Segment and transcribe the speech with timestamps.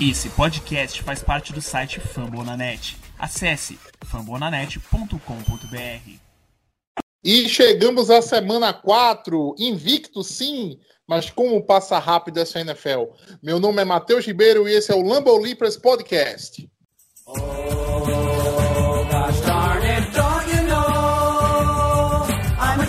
[0.00, 2.96] Esse podcast faz parte do site Fambonanet.
[3.18, 6.10] Acesse fambonanet.com.br.
[7.22, 13.06] E chegamos à semana 4, invicto sim, mas como passa rápido essa NFL.
[13.42, 16.68] Meu nome é Matheus Ribeiro e esse é o Lambo Leapers Podcast.
[17.26, 17.64] Oh.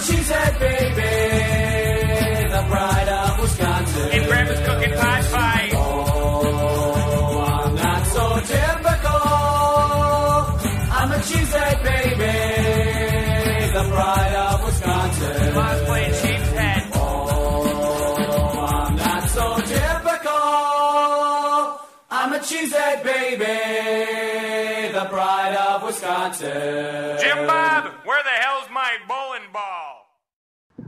[0.06, 0.75] cheesehead baby,
[26.34, 30.06] Jim Bob, where the hell's my bowling ball?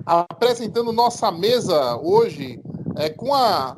[0.07, 2.61] apresentando nossa mesa hoje
[2.95, 3.77] é, com a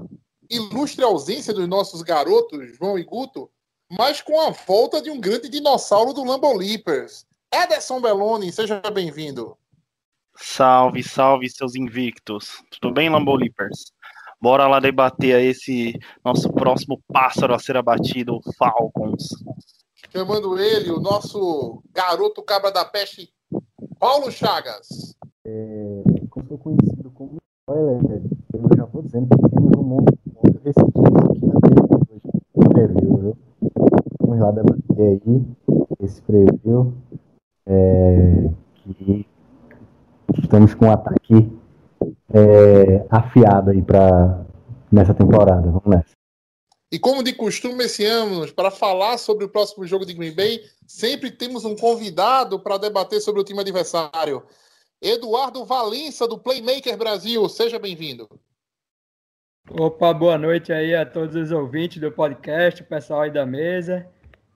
[0.49, 3.49] ilustre ausência dos nossos garotos, João e Guto,
[3.89, 7.25] mas com a volta de um grande dinossauro do Lambo Leapers.
[7.51, 9.57] Ederson Belloni, seja bem-vindo.
[10.35, 12.63] Salve, salve, seus invictos.
[12.69, 13.91] Tudo bem, Lambo Leapers?
[14.39, 19.27] Bora lá debater esse nosso próximo pássaro a ser abatido, o Falcons.
[20.11, 23.29] Chamando ele, o nosso garoto cabra da peste,
[23.99, 25.15] Paulo Chagas.
[25.45, 30.35] É, como sou conhecido como spoiler, eu já vou dizendo que temos um monte de
[30.43, 31.77] residência aqui na TV
[32.09, 32.27] hoje.
[32.69, 33.37] Preview, viu?
[34.19, 35.45] Vamos lá debater aí
[36.01, 36.93] esse preview.
[37.67, 38.49] É,
[38.83, 39.27] que
[40.41, 41.51] estamos com um ataque
[42.33, 44.43] é, afiado aí para
[44.91, 45.69] nessa temporada.
[45.69, 46.18] Vamos nessa.
[46.91, 50.63] E como de costume esse ano, para falar sobre o próximo jogo de Green Bay,
[50.87, 54.43] sempre temos um convidado para debater sobre o time adversário.
[54.99, 57.47] Eduardo Valença, do Playmaker Brasil.
[57.47, 58.27] Seja bem-vindo.
[59.69, 64.07] Opa, boa noite aí a todos os ouvintes do podcast, o pessoal aí da mesa.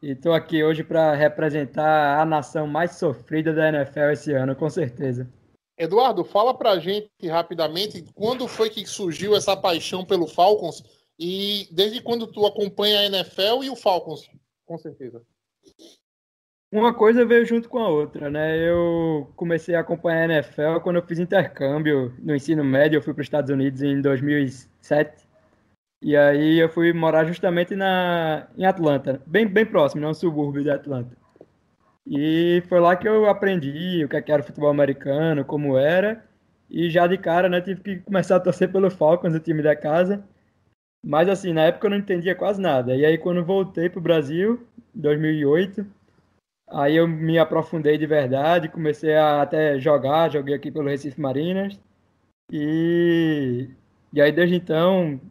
[0.01, 4.69] E estou aqui hoje para representar a nação mais sofrida da NFL esse ano, com
[4.71, 5.31] certeza.
[5.77, 10.83] Eduardo, fala para a gente rapidamente quando foi que surgiu essa paixão pelo Falcons
[11.19, 14.29] e desde quando tu acompanha a NFL e o Falcons,
[14.65, 15.23] com certeza
[16.73, 18.57] uma coisa veio junto com a outra, né?
[18.57, 22.97] Eu comecei a acompanhar a NFL quando eu fiz intercâmbio no ensino médio.
[22.97, 25.23] Eu fui para os Estados Unidos em 2007.
[26.01, 30.07] E aí eu fui morar justamente na, em Atlanta, bem, bem próximo, né?
[30.07, 31.15] um subúrbio de Atlanta.
[32.07, 36.25] E foi lá que eu aprendi o que é era o futebol americano, como era.
[36.69, 39.75] E já de cara, né, tive que começar a torcer pelo Falcons, o time da
[39.75, 40.23] casa.
[41.03, 42.95] Mas assim, na época eu não entendia quase nada.
[42.95, 44.65] E aí quando voltei para o Brasil,
[44.95, 45.85] em 2008
[46.73, 51.79] Aí eu me aprofundei de verdade, comecei a até jogar, joguei aqui pelo Recife Marinas.
[52.51, 53.69] E,
[54.11, 55.21] e aí desde então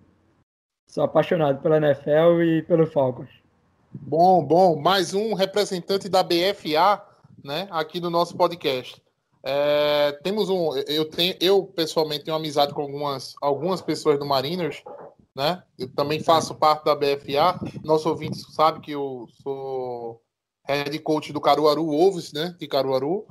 [0.88, 3.30] sou apaixonado pela NFL e pelo Falcons.
[3.92, 7.02] Bom, bom, mais um representante da BFA,
[7.42, 9.02] né, aqui no nosso podcast.
[9.42, 14.84] É, temos um, eu tenho, eu pessoalmente tenho amizade com algumas, algumas pessoas do Mariners,
[15.34, 15.62] né?
[15.78, 17.58] Eu também faço parte da BFA.
[17.82, 20.22] Nosso ouvinte sabe que eu sou
[20.66, 22.54] head coach do Caruaru Wolves, né?
[22.58, 23.26] De Caruaru.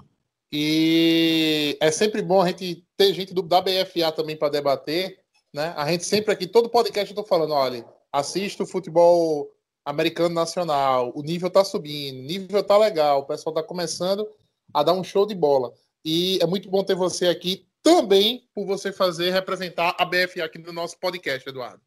[0.52, 5.20] E é sempre bom a gente ter gente do, da BFA também para debater,
[5.54, 5.74] né?
[5.78, 9.50] A gente sempre aqui, todo podcast eu tô falando, olha, assista o futebol
[9.86, 14.28] americano nacional, o nível tá subindo, o nível tá legal, o pessoal tá começando
[14.74, 15.74] a dar um show de bola.
[16.04, 20.58] E é muito bom ter você aqui também por você fazer representar a BFA aqui
[20.58, 21.82] no nosso podcast, Eduardo.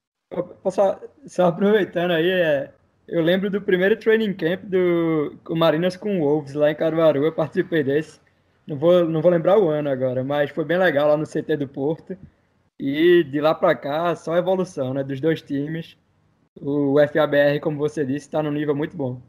[0.70, 2.72] Só, só aproveitando aí, é,
[3.06, 7.82] eu lembro do primeiro training camp do Marinas com Wolves lá em Caruaru, eu participei
[7.82, 8.20] desse.
[8.66, 11.56] Não vou, não vou lembrar o ano agora, mas foi bem legal lá no CT
[11.58, 12.16] do Porto.
[12.78, 15.96] E de lá para cá, só evolução, né, dos dois times.
[16.60, 19.20] O FABR, como você disse, está num nível muito bom.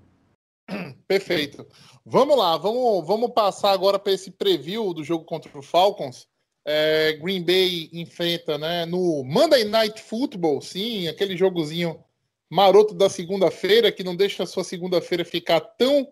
[1.08, 1.66] Perfeito.
[2.06, 6.28] Vamos lá, vamos, vamos passar agora para esse preview do jogo contra o Falcons.
[6.66, 12.04] É, Green Bay enfrenta né, no Monday Night Football, sim, aquele jogozinho
[12.50, 16.08] maroto da segunda-feira, que não deixa a sua segunda-feira ficar tão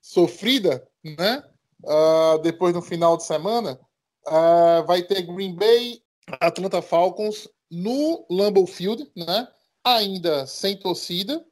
[0.00, 1.42] sofrida, né?
[1.82, 3.78] Uh, depois no final de semana,
[4.26, 6.02] uh, vai ter Green Bay,
[6.40, 9.48] Atlanta Falcons no Lambeau Field, né?
[9.84, 11.44] Ainda sem torcida,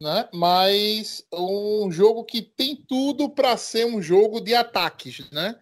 [0.00, 0.28] né?
[0.32, 5.58] Mas um jogo que tem tudo para ser um jogo de ataques, né?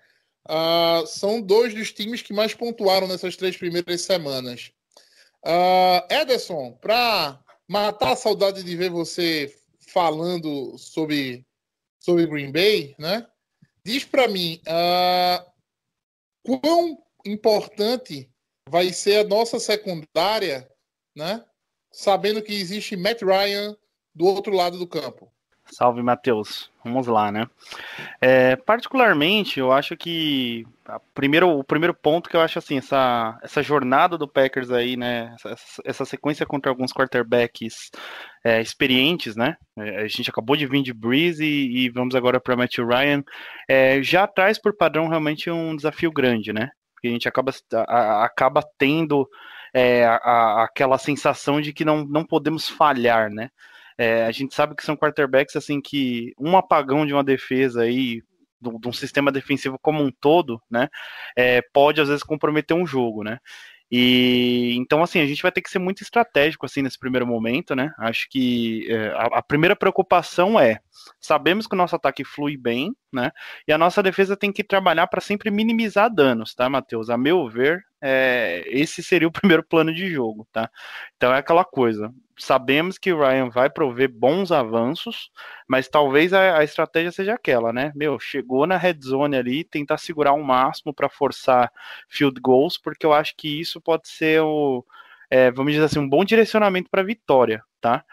[0.49, 4.73] Uh, são dois dos times que mais pontuaram nessas três primeiras semanas.
[5.45, 9.57] Uh, Ederson, para matar a saudade de ver você
[9.89, 11.47] falando sobre,
[12.01, 13.27] sobre Green Bay, né?
[13.85, 15.45] Diz para mim uh,
[16.43, 18.31] quão importante
[18.69, 20.69] vai ser a nossa secundária,
[21.17, 21.45] né?
[21.93, 23.77] sabendo que existe Matt Ryan
[24.15, 25.32] do outro lado do campo?
[25.73, 26.71] Salve, Matheus.
[26.85, 27.47] Vamos lá, né?
[28.21, 30.67] É, particularmente, eu acho que
[31.15, 35.35] primeiro, o primeiro ponto que eu acho assim, essa, essa jornada do Packers aí, né?
[35.35, 37.91] Essa, essa sequência contra alguns quarterbacks
[38.45, 39.57] é, experientes, né?
[39.79, 43.23] É, a gente acabou de vir de Breeze e, e vamos agora para Matthew Ryan.
[43.67, 46.69] É, já traz por padrão realmente um desafio grande, né?
[46.95, 47.53] Porque a gente acaba,
[47.89, 49.27] a, acaba tendo
[49.73, 53.49] é, a, aquela sensação de que não, não podemos falhar, né?
[54.03, 58.21] É, a gente sabe que são quarterbacks assim que um apagão de uma defesa aí,
[58.61, 60.89] de um sistema defensivo como um todo, né,
[61.37, 63.39] é, pode às vezes comprometer um jogo, né.
[63.95, 67.77] E então, assim, a gente vai ter que ser muito estratégico assim nesse primeiro momento,
[67.77, 67.93] né?
[67.99, 70.81] Acho que é, a, a, primeira preocupação é
[71.21, 73.31] sabemos que o nosso ataque flui bem, né?
[73.69, 77.11] E a nossa defesa tem que trabalhar para sempre minimizar danos, tá, Matheus?
[77.11, 80.71] A meu ver, é, esse seria o primeiro plano de jogo, tá?
[81.17, 85.31] Então é aquela coisa sabemos que o Ryan vai prover bons avanços,
[85.69, 87.93] mas talvez a, a, estratégia seja aquela, né?
[87.95, 91.73] Meu, chegou na red zone ali, tentar segurar o máximo para forçar
[92.09, 94.85] field goals, porque eu acho que isso pode ser o,
[95.31, 98.05] é, vamos dizer assim, um bom direcionamento para a vitória, tá?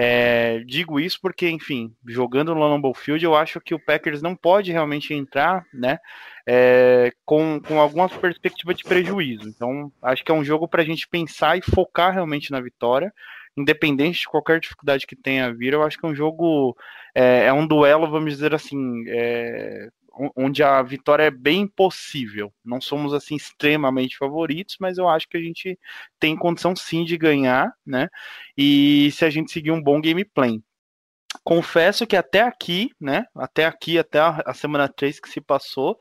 [0.00, 4.36] É, digo isso porque, enfim, jogando no Lambeau Field, eu acho que o Packers não
[4.36, 5.98] pode realmente entrar, né,
[6.46, 9.48] é, com, com alguma perspectiva de prejuízo.
[9.48, 13.12] Então, acho que é um jogo para a gente pensar e focar realmente na vitória
[13.58, 16.76] independente de qualquer dificuldade que tenha a vir, eu acho que é um jogo,
[17.14, 19.88] é, é um duelo, vamos dizer assim, é,
[20.36, 22.52] onde a vitória é bem possível.
[22.64, 25.78] Não somos assim extremamente favoritos, mas eu acho que a gente
[26.18, 28.08] tem condição sim de ganhar, né?
[28.56, 30.60] E se a gente seguir um bom gameplay.
[31.44, 33.24] Confesso que até aqui, né?
[33.34, 35.98] Até aqui, até a, a semana 3 que se passou,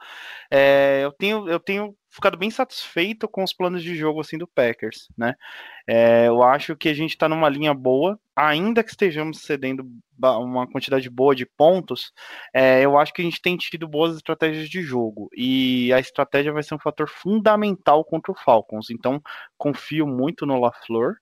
[0.49, 4.47] é, eu, tenho, eu tenho ficado bem satisfeito com os planos de jogo assim do
[4.47, 5.35] Packers, né?
[5.85, 9.85] É, eu acho que a gente está numa linha boa, ainda que estejamos cedendo
[10.17, 12.11] uma quantidade boa de pontos,
[12.53, 16.53] é, eu acho que a gente tem tido boas estratégias de jogo e a estratégia
[16.53, 18.89] vai ser um fator fundamental contra o Falcons.
[18.89, 19.21] Então
[19.57, 21.15] confio muito no LaFleur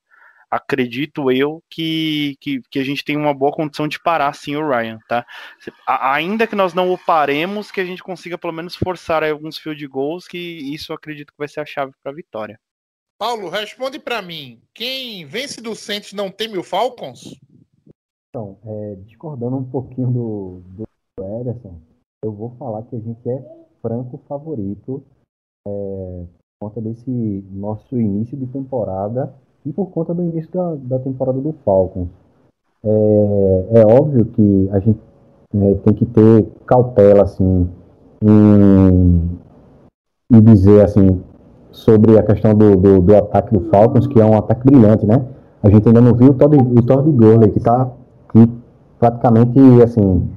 [0.56, 4.68] acredito eu que, que, que, a gente tem uma boa condição de parar sim o
[4.68, 5.26] Ryan, tá?
[5.88, 9.86] Ainda que nós não o paremos, que a gente consiga pelo menos forçar alguns field
[9.88, 12.60] goals, que isso eu acredito que vai ser a chave para a vitória.
[13.18, 14.62] Paulo, responde para mim.
[14.74, 17.40] Quem vence do Saints não teme o Falcons?
[18.30, 21.80] Então, é, discordando um pouquinho do, do Ederson,
[22.24, 25.06] eu vou falar que a gente é franco favorito
[25.66, 26.26] é,
[26.60, 27.10] por conta desse
[27.52, 29.34] nosso início de temporada
[29.66, 32.08] e por conta do início da, da temporada do Falcons.
[32.84, 35.00] É, é óbvio que a gente
[35.56, 37.68] é, tem que ter cautela assim
[38.22, 39.22] em,
[40.32, 41.22] em dizer assim
[41.72, 45.26] sobre a questão do, do, do, ataque do Falcons, que é um ataque brilhante, né?
[45.62, 47.90] A gente ainda não viu o Todd, o Todd Gurley, que tá
[48.32, 48.50] que
[49.00, 50.30] praticamente assim,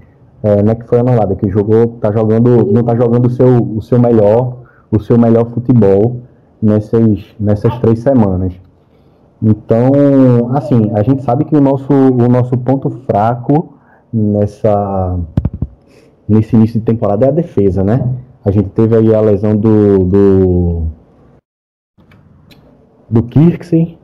[0.42, 3.30] é, não é que foi anulado, é que jogou, tá jogando, não tá jogando o
[3.30, 4.56] seu, o seu melhor,
[4.90, 6.16] o seu melhor futebol
[6.60, 8.54] nessas, nessas três semanas.
[9.42, 13.74] Então, assim, a gente sabe que o nosso, o nosso ponto fraco
[14.12, 15.18] nessa,
[16.28, 18.08] nesse início de temporada é a defesa, né?
[18.44, 20.82] A gente teve aí a lesão do, do,
[23.08, 23.96] do Kirksey,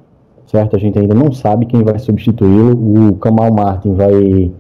[0.47, 0.77] certo?
[0.77, 3.09] A gente ainda não sabe quem vai substituí-lo.
[3.09, 4.53] O Kamal Martin vai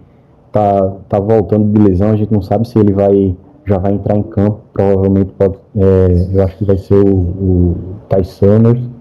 [0.50, 4.16] tá, tá voltando de lesão, a gente não sabe se ele vai já vai entrar
[4.16, 7.76] em campo, provavelmente pode, é, eu acho que vai ser o, o
[8.10, 8.93] Ty Summers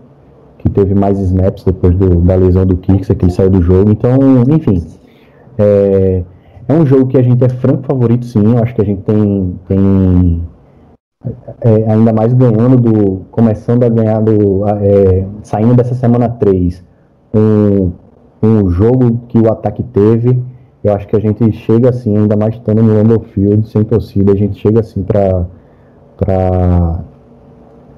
[0.74, 3.92] teve mais snaps depois do, da lesão do Kirksey, que ele saiu do jogo.
[3.92, 4.18] Então,
[4.50, 4.84] enfim,
[5.58, 6.24] é,
[6.68, 8.54] é, um jogo que a gente é franco favorito, sim.
[8.54, 10.42] Eu acho que a gente tem, tem
[11.62, 13.22] é, ainda mais ganhando do.
[13.32, 14.68] começando a ganhar do.
[14.68, 16.84] É, saindo dessa semana 3
[17.32, 17.92] com,
[18.42, 20.44] com o jogo que o ataque teve.
[20.84, 24.34] Eu acho que a gente chega assim, ainda mais estando no Lambeau Field, sem torcida,
[24.34, 25.46] a gente chega assim para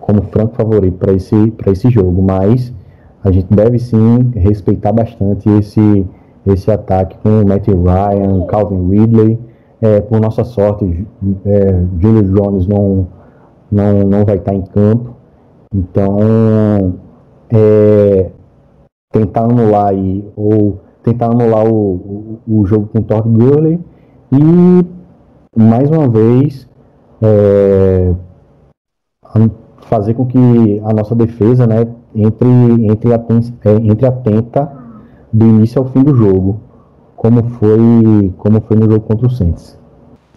[0.06, 2.72] como franco favorito para esse, esse jogo, mas
[3.24, 6.06] a gente deve sim respeitar bastante esse,
[6.46, 9.40] esse ataque com o Matt Ryan, Calvin Ridley.
[9.82, 11.06] É, por nossa sorte,
[11.46, 13.08] é, Julius Jones não,
[13.72, 15.16] não, não vai estar em campo,
[15.74, 16.94] então
[17.50, 18.30] é,
[19.12, 23.80] tentar anular aí, ou tentar anular o, o, o jogo com o Todd Gurley
[24.32, 26.68] e mais uma vez
[27.22, 28.14] é,
[29.90, 31.82] fazer com que a nossa defesa né,
[32.16, 34.72] entre, entre, é, entre atenta
[35.32, 36.62] do início ao fim do jogo,
[37.16, 39.78] como foi, como foi no jogo contra o Saints.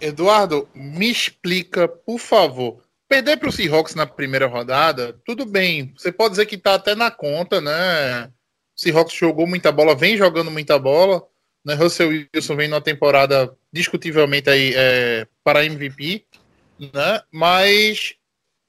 [0.01, 2.77] Eduardo, me explica, por favor.
[3.07, 5.93] Perder para o Seahawks na primeira rodada, tudo bem.
[5.97, 8.29] Você pode dizer que está até na conta, né?
[8.75, 11.23] Seahawks jogou muita bola, vem jogando muita bola.
[11.65, 11.73] Né?
[11.73, 16.23] Russell Wilson vem numa temporada discutivelmente aí é, para MVP,
[16.79, 17.21] né?
[17.31, 18.15] Mas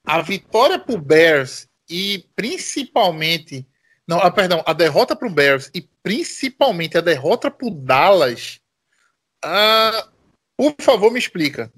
[0.05, 3.67] a vitória para o Bears e principalmente
[4.07, 8.59] não, ah, perdão, a derrota para o Bears e principalmente a derrota para o Dallas,
[9.43, 10.07] ah,
[10.57, 11.71] por favor, me explica.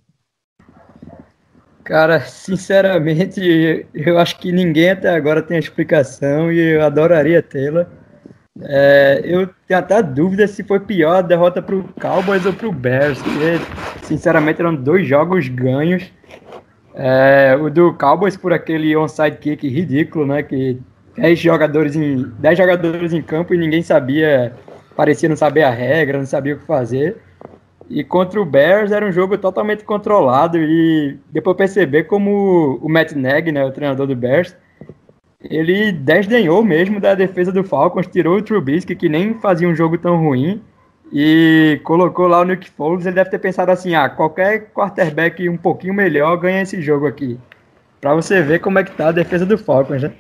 [1.84, 7.88] Cara, sinceramente, eu acho que ninguém até agora tem a explicação e eu adoraria tê-la.
[8.62, 12.68] É, eu tenho até dúvida se foi pior a derrota para o Cowboys ou para
[12.68, 16.12] o Bears, porque, sinceramente, eram dois jogos ganhos.
[16.96, 20.44] É, o do Cowboys por aquele onside kick ridículo, né?
[20.44, 20.80] Que
[21.18, 24.54] 10 jogadores em 10 jogadores em campo e ninguém sabia,
[24.96, 27.18] parecia não saber a regra, não sabia o que fazer.
[27.90, 33.12] E contra o Bears era um jogo totalmente controlado e depois perceber como o Matt
[33.12, 34.56] Nagy, né, o treinador do Bears,
[35.44, 39.98] ele desdenhou mesmo da defesa do Falcons, tirou o Trubisky, que nem fazia um jogo
[39.98, 40.62] tão ruim,
[41.14, 43.06] e colocou lá o Nick Foles.
[43.06, 47.40] Ele deve ter pensado assim: ah, qualquer quarterback um pouquinho melhor ganha esse jogo aqui.
[48.02, 50.12] Para você ver como é que tá a defesa do Falcons, né?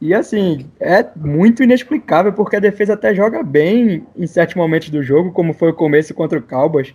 [0.00, 5.02] E assim, é muito inexplicável, porque a defesa até joga bem em certos momentos do
[5.02, 6.94] jogo, como foi o começo contra o Cowboys.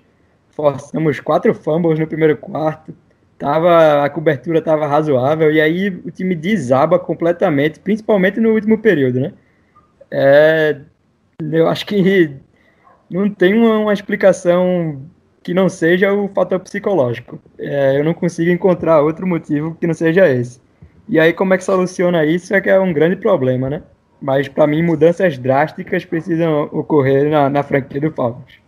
[0.50, 2.96] Forçamos quatro fumbles no primeiro quarto.
[3.38, 9.20] Tava, a cobertura estava razoável, e aí o time desaba completamente, principalmente no último período,
[9.20, 9.34] né?
[10.10, 10.78] É,
[11.52, 12.32] eu acho que
[13.10, 15.02] não tem uma, uma, explicação
[15.44, 17.40] que não seja o fator psicológico.
[17.58, 20.60] É, eu não consigo encontrar outro motivo que não seja esse.
[21.08, 23.84] E aí, como é que soluciona isso é que é um grande problema, né?
[24.20, 28.66] Mas, para mim, mudanças drásticas precisam ocorrer na, na franquia do Falcons.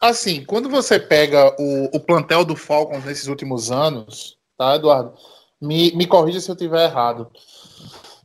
[0.00, 5.12] Assim, quando você pega o, o plantel do Falcons nesses últimos anos, tá, Eduardo?
[5.60, 7.30] Me, me corrija se eu estiver errado.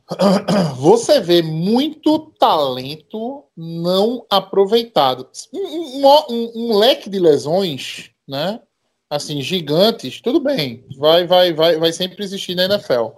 [0.76, 5.28] Você vê muito talento não aproveitado.
[5.52, 8.60] Um, um, um leque de lesões, né?
[9.08, 13.08] assim, gigantes, tudo bem, vai, vai, vai, vai sempre existir na NFL.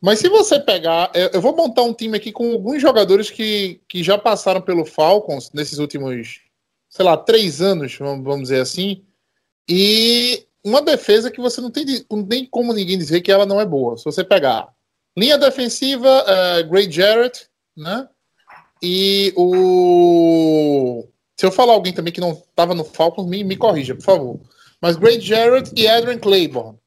[0.00, 4.02] Mas se você pegar, eu vou montar um time aqui com alguns jogadores que, que
[4.02, 6.42] já passaram pelo Falcons nesses últimos,
[6.90, 9.02] sei lá, três anos, vamos dizer assim,
[9.66, 13.58] e uma defesa que você não tem, não tem como ninguém dizer que ela não
[13.58, 13.96] é boa.
[13.96, 14.73] Se você pegar
[15.16, 18.08] linha defensiva, uh, Gray Jarrett, né?
[18.82, 21.06] E o.
[21.36, 24.40] Se eu falar alguém também que não estava no Falcons, me, me corrija, por favor.
[24.80, 26.78] Mas Great Jarrett e Adrian Claiborne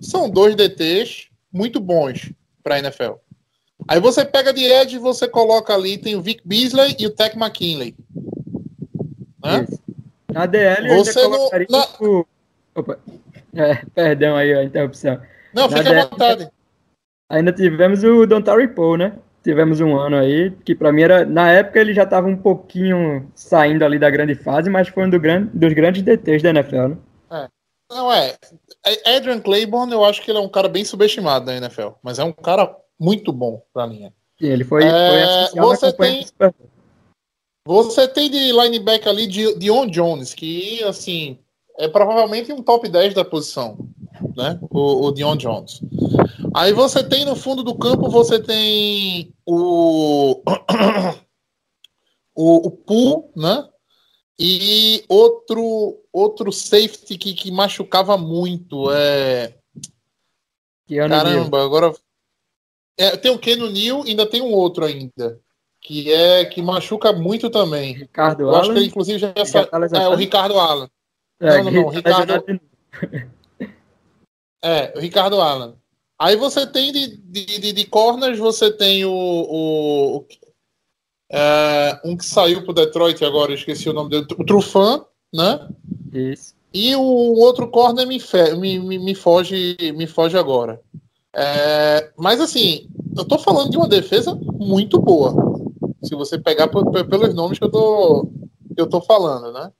[0.00, 2.30] são dois DTs muito bons
[2.62, 3.14] para a NFL.
[3.88, 7.10] Aí você pega de Edge e você coloca ali, tem o Vic Beasley e o
[7.10, 7.94] Tech McKinley.
[9.42, 9.66] Né?
[10.32, 11.86] Na DL você colocaria não, na...
[12.00, 12.26] o...
[12.74, 12.98] Opa.
[13.54, 15.18] É, perdão aí a interrupção.
[15.54, 16.50] Não, fica à vontade.
[17.28, 19.18] Ainda tivemos o Dontari Poe, né?
[19.42, 21.24] Tivemos um ano aí, que para mim era.
[21.24, 25.10] Na época ele já estava um pouquinho saindo ali da grande fase, mas foi um
[25.10, 26.96] do grande, dos grandes DTs da NFL, né?
[27.30, 27.48] É.
[27.90, 28.34] Não, é.
[29.04, 32.24] Adrian Claiborne, eu acho que ele é um cara bem subestimado na NFL, mas é
[32.24, 34.12] um cara muito bom pra linha.
[34.38, 36.26] Sim, ele foi, é, foi você tem
[37.66, 41.38] Você tem de linebacker ali de Dion Jones, que, assim,
[41.78, 43.78] é provavelmente um top 10 da posição,
[44.36, 44.58] né?
[44.70, 45.80] O, o Dion Jones.
[46.54, 50.42] Aí você tem no fundo do campo, você tem o.
[52.34, 53.68] o, o né?
[54.38, 59.54] E outro outro safety que, que machucava muito é.
[60.88, 61.92] Caramba, agora.
[62.98, 65.38] É, tem o Keno Neal ainda tem um outro ainda.
[65.80, 67.92] Que é que machuca muito também.
[67.92, 68.60] Ricardo Eu Allen.
[68.60, 69.68] acho que ele, inclusive, já sa...
[69.94, 70.88] É, o Ricardo Allen.
[71.38, 71.88] É, não, não, não.
[71.90, 72.60] Ricardo.
[74.66, 75.74] É, o Ricardo Allen.
[76.18, 80.26] Aí você tem de, de, de, de corners, você tem o, o, o
[81.30, 85.68] é, um que saiu pro Detroit agora, esqueci o nome dele, o Trufan, né?
[86.12, 86.54] Isso.
[86.72, 88.18] E o outro corner me,
[88.58, 90.80] me, me, me foge, me foge agora.
[91.34, 95.34] É, mas assim, eu tô falando de uma defesa muito boa.
[96.02, 98.28] Se você pegar pelos nomes que eu tô,
[98.74, 99.70] que eu tô falando, né?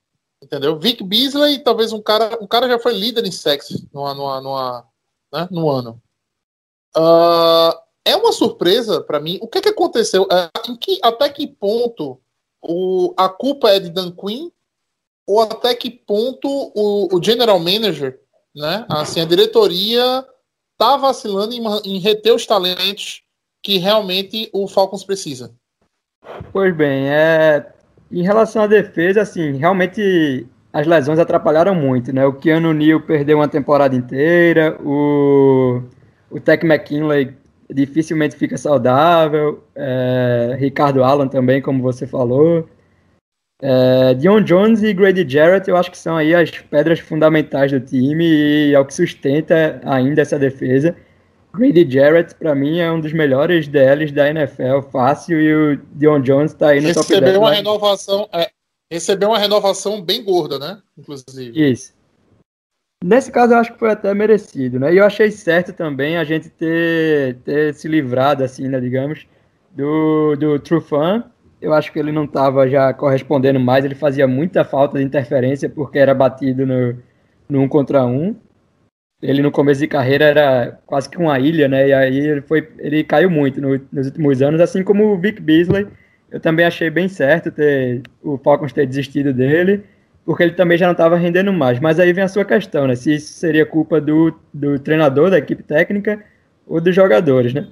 [0.43, 0.79] Entendeu?
[0.79, 4.85] Vic Beasley, talvez um cara, um cara já foi líder em sexo no, no,
[5.33, 5.49] né?
[5.51, 6.01] no ano.
[6.97, 9.39] Uh, é uma surpresa para mim.
[9.43, 10.27] O que, que aconteceu?
[10.69, 12.21] Em que, até que ponto
[12.63, 14.51] o, a culpa é de Dan Quinn
[15.27, 18.21] ou até que ponto o, o general manager,
[18.55, 20.25] né, assim, a diretoria
[20.79, 23.23] tá vacilando em, em reter os talentos
[23.63, 25.53] que realmente o Falcons precisa?
[26.53, 27.75] Pois bem, é,
[28.11, 32.27] em relação à defesa, assim, realmente as lesões atrapalharam muito, né?
[32.27, 35.83] O Keanu Neal perdeu uma temporada inteira, o,
[36.31, 37.35] o Tech McKinley
[37.73, 39.65] dificilmente fica saudável.
[39.75, 42.69] É, Ricardo Allen também, como você falou.
[43.63, 47.81] É, Dion Jones e Grady Jarrett, eu acho que são aí as pedras fundamentais do
[47.81, 50.95] time e é o que sustenta ainda essa defesa.
[51.57, 56.21] Grady Jarrett, para mim, é um dos melhores DLs da NFL, fácil, e o Dion
[56.21, 57.37] Jones está aí no recebeu top 10.
[57.39, 58.51] Uma renovação, é,
[58.93, 60.81] recebeu uma renovação bem gorda, né?
[60.97, 61.53] Inclusive.
[61.55, 61.95] Isso.
[63.05, 64.93] Nesse caso, eu acho que foi até merecido, né?
[64.93, 69.27] E eu achei certo também a gente ter, ter se livrado, assim, né, digamos,
[69.73, 71.25] do, do Trufan.
[71.61, 75.69] Eu acho que ele não estava já correspondendo mais, ele fazia muita falta de interferência
[75.69, 76.97] porque era batido no,
[77.49, 78.37] no um contra um.
[79.23, 81.89] Ele no começo de carreira era quase que uma ilha, né?
[81.89, 85.41] E aí ele foi, ele caiu muito no, nos últimos anos, assim como o Vic
[85.41, 85.87] Beasley.
[86.31, 89.85] Eu também achei bem certo ter o Falcons ter desistido dele,
[90.25, 91.81] porque ele também já não estava rendendo mais.
[91.81, 92.95] Mas aí vem a sua questão, né?
[92.95, 96.23] Se isso seria culpa do, do treinador, da equipe técnica
[96.67, 97.67] ou dos jogadores, né?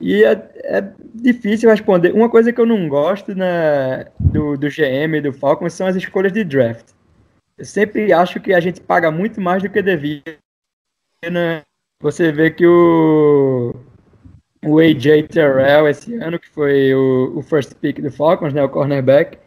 [0.00, 0.32] E é,
[0.64, 2.12] é difícil responder.
[2.12, 5.96] Uma coisa que eu não gosto né, do, do GM e do Falcons são as
[5.96, 6.86] escolhas de draft.
[7.56, 10.22] Eu sempre acho que a gente paga muito mais do que devia
[11.30, 11.62] né,
[12.00, 13.74] você vê que o,
[14.64, 18.68] o AJ Terrell esse ano, que foi o, o first pick do Falcons, né, o
[18.68, 19.38] cornerback,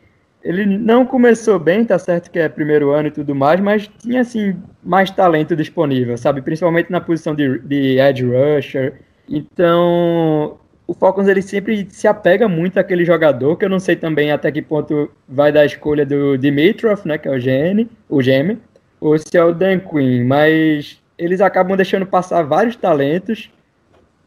[0.44, 4.22] ele não começou bem, tá certo que é primeiro ano e tudo mais, mas tinha
[4.22, 6.42] assim mais talento disponível, sabe?
[6.42, 9.02] Principalmente na posição de, de edge rusher.
[9.28, 14.32] Então, o Falcons ele sempre se apega muito àquele jogador, que eu não sei também
[14.32, 18.20] até que ponto vai dar a escolha do Dimitrov, né, que é o GM, o
[18.20, 18.60] GM,
[19.02, 23.50] ou se é o Dan Quinn, mas eles acabam deixando passar vários talentos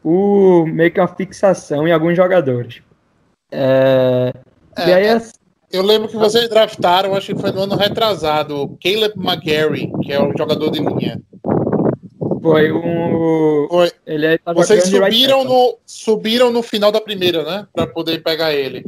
[0.01, 2.81] por meio que uma fixação em alguns jogadores.
[3.51, 4.31] É,
[4.77, 5.21] é, aí, é,
[5.71, 10.21] eu lembro que vocês draftaram, acho que foi no ano retrasado, Caleb McGarry, que é
[10.21, 11.21] o jogador de linha.
[12.41, 13.67] Foi um.
[13.69, 13.91] Foi.
[14.05, 17.67] Ele é, tá vocês subiram no, subiram no final da primeira, né?
[17.73, 18.83] Para poder pegar ele.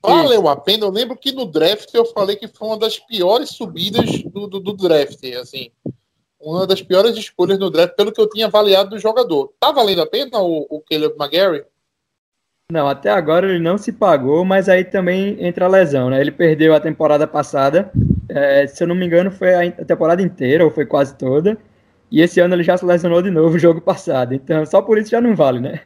[0.00, 0.84] Valeu a pena.
[0.84, 4.60] Eu lembro que no draft eu falei que foi uma das piores subidas do, do,
[4.60, 5.70] do draft, assim
[6.42, 9.52] uma das piores escolhas no draft, pelo que eu tinha avaliado do jogador.
[9.60, 11.64] Tá valendo a pena o, o Caleb McGarry?
[12.70, 16.20] Não, até agora ele não se pagou, mas aí também entra a lesão, né?
[16.20, 17.92] Ele perdeu a temporada passada,
[18.28, 21.58] é, se eu não me engano, foi a temporada inteira, ou foi quase toda.
[22.10, 24.34] E esse ano ele já se lesionou de novo o jogo passado.
[24.34, 25.80] Então, só por isso já não vale, né?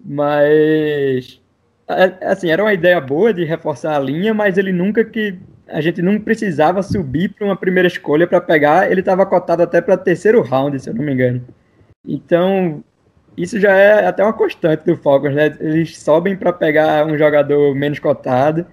[0.00, 1.40] Mas.
[1.86, 5.80] É, assim, era uma ideia boa de reforçar a linha, mas ele nunca que a
[5.80, 8.90] gente não precisava subir para uma primeira escolha para pegar.
[8.90, 11.44] Ele estava cotado até para terceiro round, se eu não me engano.
[12.06, 12.84] Então,
[13.36, 15.56] isso já é até uma constante do Falcons, né?
[15.60, 18.66] Eles sobem para pegar um jogador menos cotado.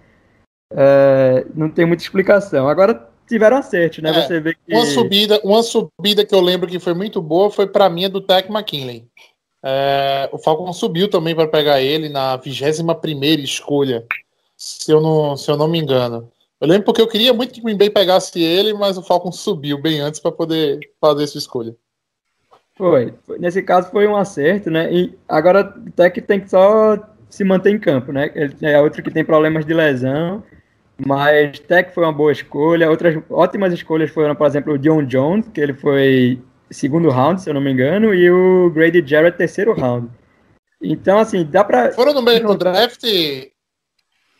[0.74, 2.68] É, não tem muita explicação.
[2.68, 4.10] Agora tiveram acerto, né?
[4.10, 4.74] É, Você vê que...
[4.74, 8.22] uma subida, uma subida que eu lembro que foi muito boa foi para mim do
[8.22, 9.08] Tech McKinley.
[9.64, 14.06] É, o Falcon subiu também para pegar ele na 21 primeira escolha,
[14.58, 16.30] se eu não, se eu não me engano.
[16.62, 19.32] Eu lembro porque eu queria muito que o Green Bay pegasse ele, mas o Falcon
[19.32, 21.76] subiu bem antes para poder fazer essa escolha.
[22.76, 23.16] Foi.
[23.40, 24.94] Nesse caso foi um acerto, né?
[24.94, 28.32] E agora o Tech tem que só se manter em campo, né?
[28.36, 30.44] Ele é outro que tem problemas de lesão,
[31.04, 32.92] mas Tech foi uma boa escolha.
[32.92, 37.50] Outras ótimas escolhas foram, por exemplo, o John Jones, que ele foi segundo round, se
[37.50, 40.10] eu não me engano, e o Grady Jarrett, terceiro round.
[40.80, 41.92] Então, assim, dá para.
[41.92, 43.04] Foram no mesmo draft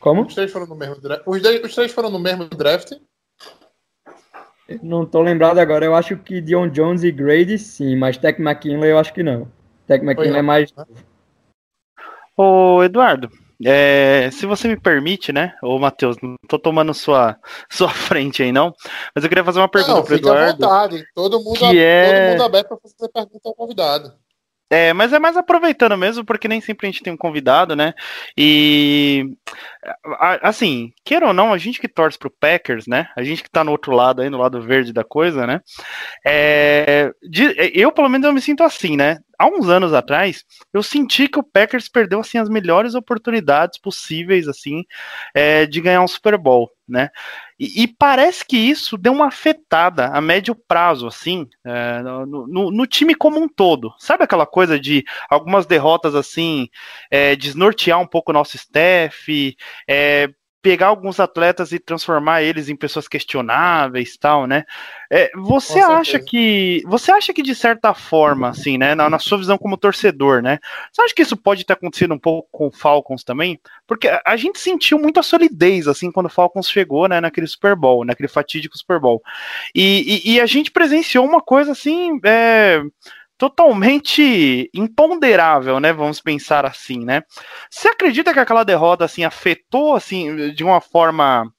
[0.02, 0.24] como?
[0.24, 1.24] Os três foram no mesmo draft.
[1.26, 2.92] Os, dois, os três foram no mesmo draft?
[4.82, 5.86] Não tô lembrado agora.
[5.86, 9.48] Eu acho que Dion Jones e Grady sim, mas Tech McKinley eu acho que não.
[9.86, 10.74] Tech McKinley é mais.
[10.74, 10.86] Né?
[12.36, 13.30] Ô, Eduardo,
[13.64, 15.54] é, se você me permite, né?
[15.62, 17.38] Ô, Matheus, não tô tomando sua,
[17.70, 18.74] sua frente aí, não.
[19.14, 20.66] Mas eu queria fazer uma pergunta não, pro Eduardo.
[20.66, 21.06] À vontade.
[21.14, 22.08] Todo mundo, que é...
[22.08, 24.14] todo mundo aberto para fazer pergunta ao convidado.
[24.72, 27.94] É, mas é mais aproveitando mesmo, porque nem sempre a gente tem um convidado, né?
[28.38, 29.26] E
[30.42, 33.10] assim, queira ou não, a gente que torce pro Packers, né?
[33.18, 35.60] A gente que tá no outro lado aí, no lado verde da coisa, né?
[36.26, 37.12] É,
[37.74, 39.18] eu, pelo menos, eu me sinto assim, né?
[39.42, 44.48] há uns anos atrás, eu senti que o Packers perdeu assim as melhores oportunidades possíveis
[44.48, 44.84] assim
[45.34, 47.10] é, de ganhar um Super Bowl, né?
[47.62, 52.72] E, e, parece que isso deu uma afetada a médio prazo, assim, é, no, no,
[52.72, 53.94] no, time como um todo.
[54.00, 56.68] Sabe aquela coisa de algumas derrotas assim,
[57.12, 59.56] é, desnortear um pouco o nosso staff,
[59.88, 60.28] é,
[60.62, 64.64] pegar alguns atletas e transformar eles em pessoas questionáveis tal, né?
[65.10, 69.40] É, você acha que você acha que de certa forma, assim, né, na, na, sua
[69.40, 70.60] visão como torcedor, né?
[70.92, 73.60] Você acha que isso pode ter acontecido um pouco com o Falcons também?
[73.88, 77.76] Porque a, a gente sentiu muita solidez assim quando o Falcons chegou, né, naquele Super
[77.76, 79.22] Bowl, naquele fatídico Super Bowl,
[79.74, 82.20] e, e, e a gente presenciou uma coisa assim.
[82.24, 82.82] É,
[83.42, 85.92] totalmente imponderável, né?
[85.92, 87.24] Vamos pensar assim, né?
[87.72, 91.52] Você acredita que aquela derrota assim afetou assim de uma forma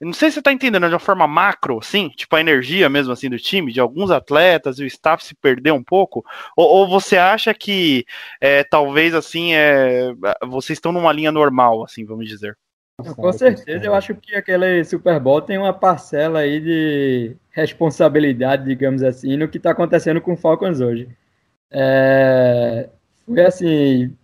[0.00, 3.12] não sei se você tá entendendo, de uma forma macro, assim, tipo a energia mesmo
[3.12, 6.24] assim do time, de alguns atletas o staff se perdeu um pouco?
[6.56, 8.04] Ou, ou você acha que
[8.40, 10.12] é, talvez assim é,
[10.44, 12.56] vocês estão numa linha normal, assim, vamos dizer?
[13.14, 19.04] Com certeza, eu acho que aquele Super Bowl tem uma parcela aí de responsabilidade, digamos
[19.04, 21.08] assim, no que está acontecendo com o Falcons hoje.
[21.70, 22.88] É,
[23.26, 24.16] foi assim,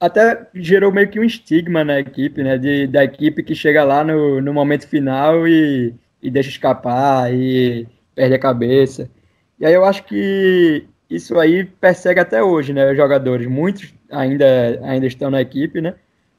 [0.00, 2.58] até gerou meio que um estigma na equipe, né?
[2.58, 7.86] De, da equipe que chega lá no, no momento final e, e deixa escapar e
[8.14, 9.10] perde a cabeça.
[9.58, 12.90] E aí eu acho que isso aí persegue até hoje, né?
[12.90, 14.46] Os jogadores, muitos ainda,
[14.82, 15.94] ainda estão na equipe, né?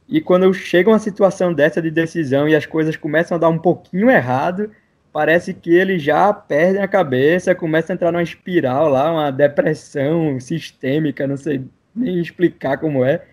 [0.10, 3.58] E quando chega uma situação dessa de decisão e as coisas começam a dar um
[3.58, 4.69] pouquinho errado,
[5.13, 10.39] parece que eles já perdem a cabeça, começam a entrar numa espiral lá, uma depressão
[10.39, 11.63] sistêmica, não sei
[11.95, 13.23] nem explicar como é.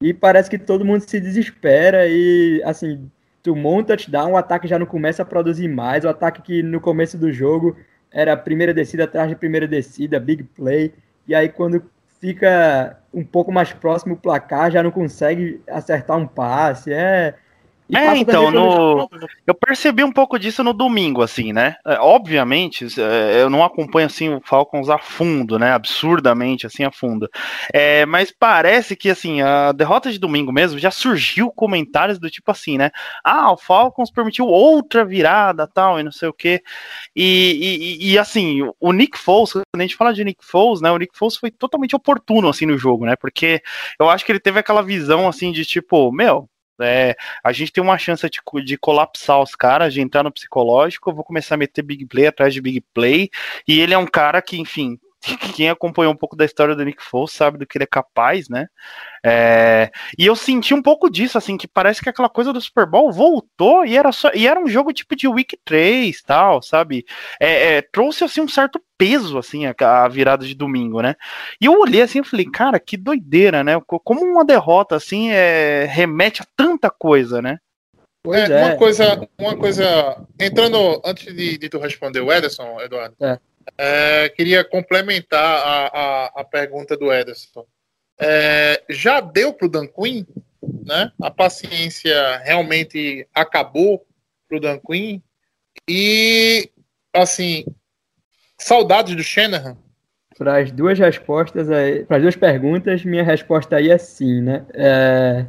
[0.00, 3.10] E parece que todo mundo se desespera e, assim,
[3.42, 6.80] tu monta touchdown, o ataque já não começa a produzir mais, o ataque que no
[6.80, 7.76] começo do jogo
[8.12, 10.94] era primeira descida atrás de primeira descida, big play,
[11.26, 11.82] e aí quando
[12.20, 17.34] fica um pouco mais próximo o placar, já não consegue acertar um passe, é
[17.92, 19.10] é, então, no...
[19.46, 21.76] eu percebi um pouco disso no domingo, assim, né?
[21.86, 25.72] É, obviamente, é, eu não acompanho, assim, o Falcons a fundo, né?
[25.72, 27.28] Absurdamente, assim, a fundo.
[27.72, 32.50] É, mas parece que, assim, a derrota de domingo mesmo já surgiu comentários do tipo
[32.50, 32.90] assim, né?
[33.22, 36.62] Ah, o Falcons permitiu outra virada, tal, e não sei o quê.
[37.14, 40.90] E, e, e assim, o Nick Foles, quando a gente fala de Nick Foles, né?
[40.90, 43.14] O Nick Foles foi totalmente oportuno, assim, no jogo, né?
[43.14, 43.62] Porque
[44.00, 46.48] eu acho que ele teve aquela visão, assim, de tipo, meu
[46.80, 51.10] é, a gente tem uma chance de, de colapsar os caras, de entrar no psicológico.
[51.10, 53.30] Eu vou começar a meter big play atrás de big play.
[53.66, 54.98] E ele é um cara que, enfim,
[55.54, 58.48] quem acompanhou um pouco da história do Nick Foles sabe do que ele é capaz,
[58.48, 58.66] né?
[59.24, 62.86] É, e eu senti um pouco disso, assim, que parece que aquela coisa do Super
[62.86, 67.04] Bowl voltou e era só e era um jogo tipo de Week 3, tal, sabe?
[67.40, 71.14] É, é, trouxe assim um certo peso, assim, a, a, virada de domingo, né?
[71.60, 73.80] E eu olhei assim e falei, cara, que doideira, né?
[73.86, 77.58] Como uma derrota assim é, remete a tanta coisa, né?
[78.26, 80.16] É, é, Uma coisa, uma coisa.
[80.40, 83.14] Entrando antes de, de tu responder o Ederson, Eduardo.
[83.20, 83.38] É.
[83.76, 87.66] É, queria complementar a, a, a, pergunta do Ederson.
[88.20, 90.24] É, já deu para o Dan Quinn,
[90.84, 91.10] né?
[91.20, 94.06] A paciência realmente acabou
[94.48, 95.20] para o Dan Quinn.
[95.88, 96.70] E,
[97.12, 97.64] assim,
[98.58, 99.76] saudades do Shanahan?
[100.38, 101.68] Para as duas respostas,
[102.06, 104.64] para as duas perguntas, minha resposta aí é sim, né?
[104.74, 105.46] É,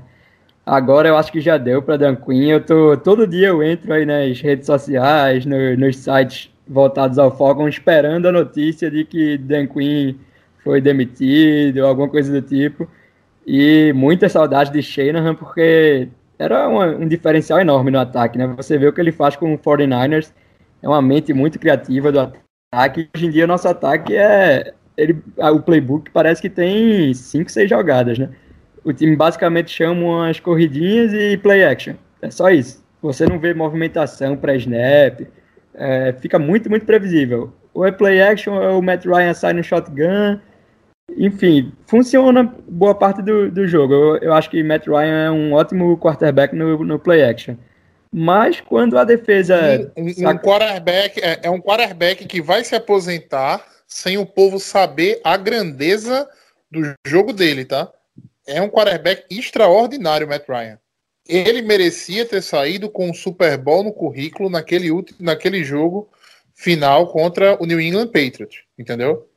[0.66, 2.50] agora eu acho que já deu para Dan Quinn.
[2.50, 7.36] Eu tô, todo dia eu entro aí nas redes sociais, no, nos sites voltados ao
[7.36, 10.16] Falcon esperando a notícia de que Dan Quinn
[10.64, 12.88] foi demitido, alguma coisa do tipo.
[13.46, 18.48] E muita saudade de Shanahan, porque era uma, um diferencial enorme no ataque, né?
[18.58, 20.34] Você vê o que ele faz com o 49ers,
[20.82, 23.10] é uma mente muito criativa do ataque.
[23.16, 24.74] Hoje em dia, nosso ataque é.
[24.98, 28.30] Ele, o playbook parece que tem 5, 6 jogadas, né?
[28.84, 31.96] O time basicamente chama as corridinhas e play action.
[32.22, 32.84] É só isso.
[33.02, 35.28] Você não vê movimentação pré-snap,
[35.78, 37.54] é, fica muito, muito previsível.
[37.74, 40.40] Ou é play action, ou o Matt Ryan sai no shotgun.
[41.18, 43.94] Enfim, funciona boa parte do, do jogo.
[43.94, 47.56] Eu, eu acho que Matt Ryan é um ótimo quarterback no, no play action.
[48.12, 49.92] Mas quando a defesa.
[49.98, 55.20] Um, um, quarterback, é, é um quarterback que vai se aposentar sem o povo saber
[55.24, 56.28] a grandeza
[56.72, 57.92] do jogo dele, tá?
[58.48, 60.80] É um quarterback extraordinário, Matt Ryan
[61.28, 66.10] ele merecia ter saído com o Super Bowl no currículo naquele, naquele jogo
[66.54, 69.30] final contra o New England Patriots, entendeu?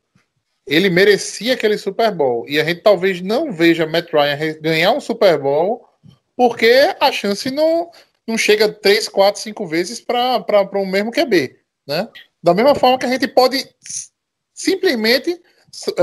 [0.67, 2.47] Ele merecia aquele Super Bowl.
[2.47, 5.87] E a gente talvez não veja Matt Ryan ganhar um Super Bowl
[6.35, 7.89] porque a chance não,
[8.25, 12.07] não chega 3, 4, 5 vezes para o mesmo QB, né?
[12.41, 13.67] Da mesma forma que a gente pode
[14.53, 15.41] simplesmente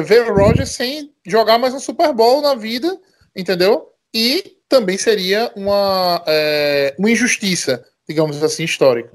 [0.04, 3.00] ver o Rogers sem jogar mais um Super Bowl na vida,
[3.34, 3.92] entendeu?
[4.12, 9.12] E também seria uma, é, uma injustiça, digamos assim, histórica.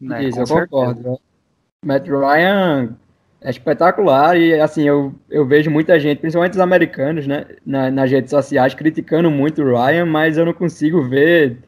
[0.00, 1.20] Né, Isso, eu concordo.
[1.84, 2.96] Matt Ryan
[3.40, 8.10] é espetacular e assim eu, eu vejo muita gente, principalmente os americanos, né, na, nas
[8.10, 11.58] redes sociais criticando muito o Ryan, mas eu não consigo ver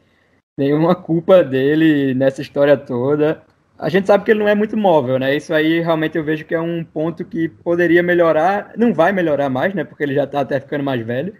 [0.57, 3.41] nenhuma culpa dele nessa história toda.
[3.77, 5.33] A gente sabe que ele não é muito móvel, né?
[5.33, 9.49] Isso aí realmente eu vejo que é um ponto que poderia melhorar, não vai melhorar
[9.49, 9.85] mais, né?
[9.85, 11.33] Porque ele já tá até ficando mais velho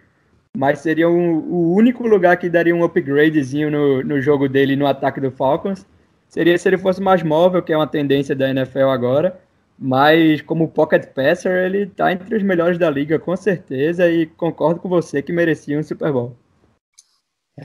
[0.56, 4.86] mas seria um, o único lugar que daria um upgradezinho no, no jogo dele no
[4.86, 5.86] ataque do Falcons.
[6.28, 9.40] Seria se ele fosse mais móvel, que é uma tendência da NFL agora.
[9.78, 14.80] Mas como pocket passer, ele tá entre os melhores da liga, com certeza, e concordo
[14.80, 16.36] com você que merecia um Super Bowl.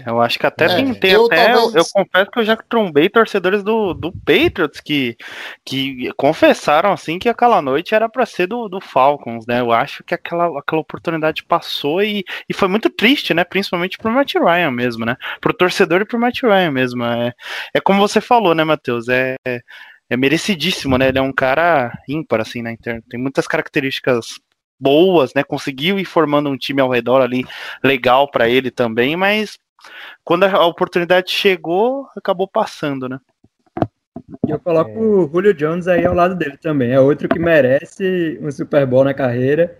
[0.05, 1.53] Eu acho que até É, tem, tem eu até.
[1.53, 5.15] talvez- Eu, confesso que eu já trombei torcedores do, do Patriots que,
[5.63, 9.59] que confessaram assim que aquela noite era para ser do, do Falcons, né?
[9.59, 13.43] Eu acho que aquela, aquela oportunidade passou e, e foi muito triste, né?
[13.43, 15.15] Principalmente pro Matt Ryan mesmo, né?
[15.39, 17.03] Pro torcedor e pro Matt Ryan mesmo.
[17.03, 17.33] É,
[17.73, 19.07] é como você falou, né, Matheus?
[19.07, 19.35] É,
[20.09, 21.09] é merecidíssimo, né?
[21.09, 22.75] Ele é um cara ímpar, assim, né?
[22.81, 24.39] Tem tem muitas características
[24.79, 25.43] boas, né?
[25.43, 27.45] Conseguiu ir formando um time ao redor ali
[27.83, 29.57] legal para ele também, mas
[30.23, 33.19] quando a oportunidade chegou, acabou passando, né?
[34.47, 36.91] E eu coloco o Julio Jones aí ao lado dele também.
[36.91, 39.77] É outro que merece um Super Bowl na carreira.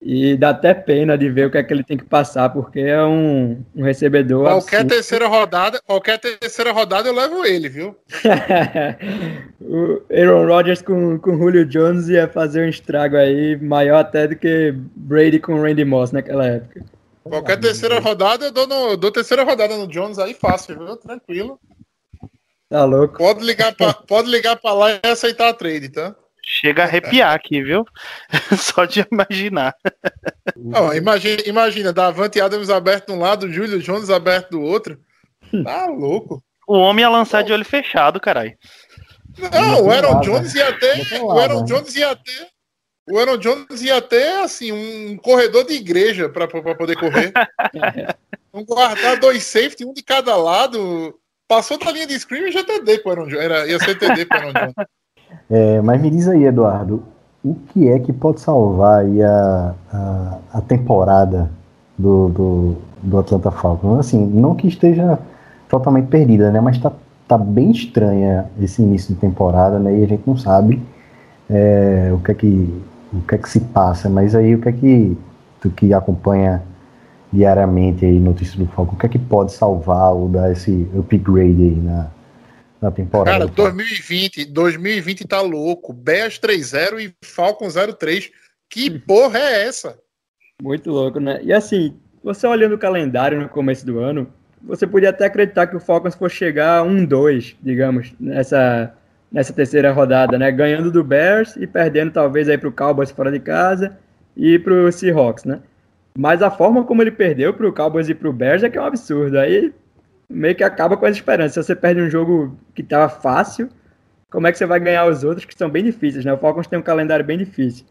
[0.00, 2.78] E dá até pena de ver o que é que ele tem que passar, porque
[2.78, 4.44] é um, um recebedor.
[4.44, 4.94] Qualquer absurdo.
[4.94, 7.96] terceira rodada, qualquer terceira rodada eu levo ele, viu?
[9.60, 14.36] o Aaron Rodgers com, com Julio Jones ia fazer um estrago aí maior até do
[14.36, 16.84] que Brady com Randy Moss naquela época.
[17.22, 20.96] Qualquer terceira rodada eu dou, no, eu dou terceira rodada no Jones aí fácil, viu?
[20.96, 21.60] Tranquilo.
[22.68, 23.16] Tá louco?
[23.16, 26.14] Pode ligar pra, pode ligar pra lá e aceitar a trade, tá?
[26.44, 27.84] Chega a arrepiar aqui, viu?
[28.56, 29.74] Só de imaginar.
[30.56, 34.98] Não, imagina, imagina, Davante Adams aberto de um lado, Júlio Jones aberto do outro.
[35.62, 36.42] Tá louco.
[36.66, 38.56] O homem ia lançar de olho fechado, caralho.
[39.52, 41.22] Não, o Aaron Jones ia ter.
[41.22, 41.66] O Aaron né?
[41.66, 42.48] Jones ia ter.
[43.10, 47.32] O Aaron Jones ia ter, assim, um corredor de igreja pra poder correr.
[48.52, 51.14] um guardar dois safety, um de cada lado.
[51.46, 53.44] Passou da linha de screen e já TD pro Aaron Jones.
[53.44, 54.88] Era, ia ser TD pro Aaron Jones.
[55.50, 57.02] É, mas me diz aí, Eduardo,
[57.44, 61.50] o que é que pode salvar aí a, a, a temporada
[61.96, 64.00] do, do, do Atlanta Falcons?
[64.00, 65.18] Assim, não que esteja
[65.68, 66.60] totalmente perdida, né?
[66.60, 66.92] Mas tá,
[67.26, 69.98] tá bem estranha esse início de temporada, né?
[69.98, 70.82] E a gente não sabe
[71.48, 74.08] é, o, que é que, o que é que se passa.
[74.08, 75.16] Mas aí o que é que
[75.60, 76.62] tu que acompanha
[77.32, 81.62] diariamente aí notícias do Falcons, o que é que pode salvar ou dar esse upgrade
[81.62, 82.10] aí na,
[82.80, 83.30] na temporada?
[83.30, 83.76] Cara, do Falcons?
[83.76, 85.92] 2020, 2020 tá louco.
[85.92, 88.30] Bears 3-0 e Falcon 0-3.
[88.70, 89.98] Que porra é essa?
[90.62, 91.40] Muito louco, né?
[91.42, 94.28] E assim, você olhando o calendário no começo do ano,
[94.62, 98.92] você podia até acreditar que o Falcons fosse chegar a 1-2, digamos, nessa,
[99.30, 100.50] nessa terceira rodada, né?
[100.50, 103.98] Ganhando do Bears e perdendo talvez aí pro Cowboys fora de casa
[104.36, 105.60] e pro Seahawks, né?
[106.16, 108.86] Mas a forma como ele perdeu pro Cowboys e pro Bears é que é um
[108.86, 109.38] absurdo.
[109.38, 109.72] Aí
[110.28, 111.54] meio que acaba com as esperanças.
[111.54, 113.68] Se você perde um jogo que tava fácil,
[114.30, 116.32] como é que você vai ganhar os outros que são bem difíceis, né?
[116.32, 117.86] O Falcons tem um calendário bem difícil.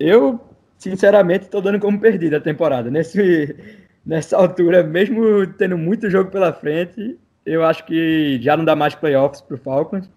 [0.00, 0.40] Eu,
[0.78, 2.90] sinceramente, estou dando como perdida a temporada.
[2.90, 3.54] Nesse,
[4.06, 8.94] nessa altura, mesmo tendo muito jogo pela frente, eu acho que já não dá mais
[8.94, 10.08] playoffs pro Falcons.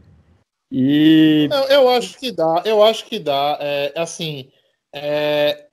[0.71, 3.57] E Eu, eu acho que dá, eu acho que dá.
[3.60, 4.49] É, assim,
[4.95, 5.67] é,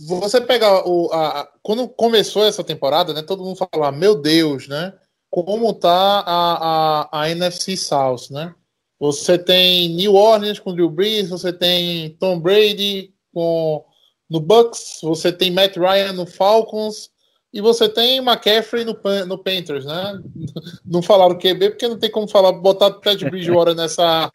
[0.00, 1.12] você pegar o.
[1.12, 3.22] A, quando começou essa temporada, né?
[3.22, 4.94] Todo mundo falava, meu Deus, né?
[5.30, 8.54] Como tá a, a, a NFC South, né?
[8.98, 13.84] Você tem New Orleans com Drew Brees, você tem Tom Brady com,
[14.30, 17.10] no Bucks, você tem Matt Ryan no Falcons
[17.56, 20.20] e você tem McCaffrey no, no Panthers, né?
[20.84, 24.30] Não falaram QB porque não tem como falar, botar Ted Bridgewater nessa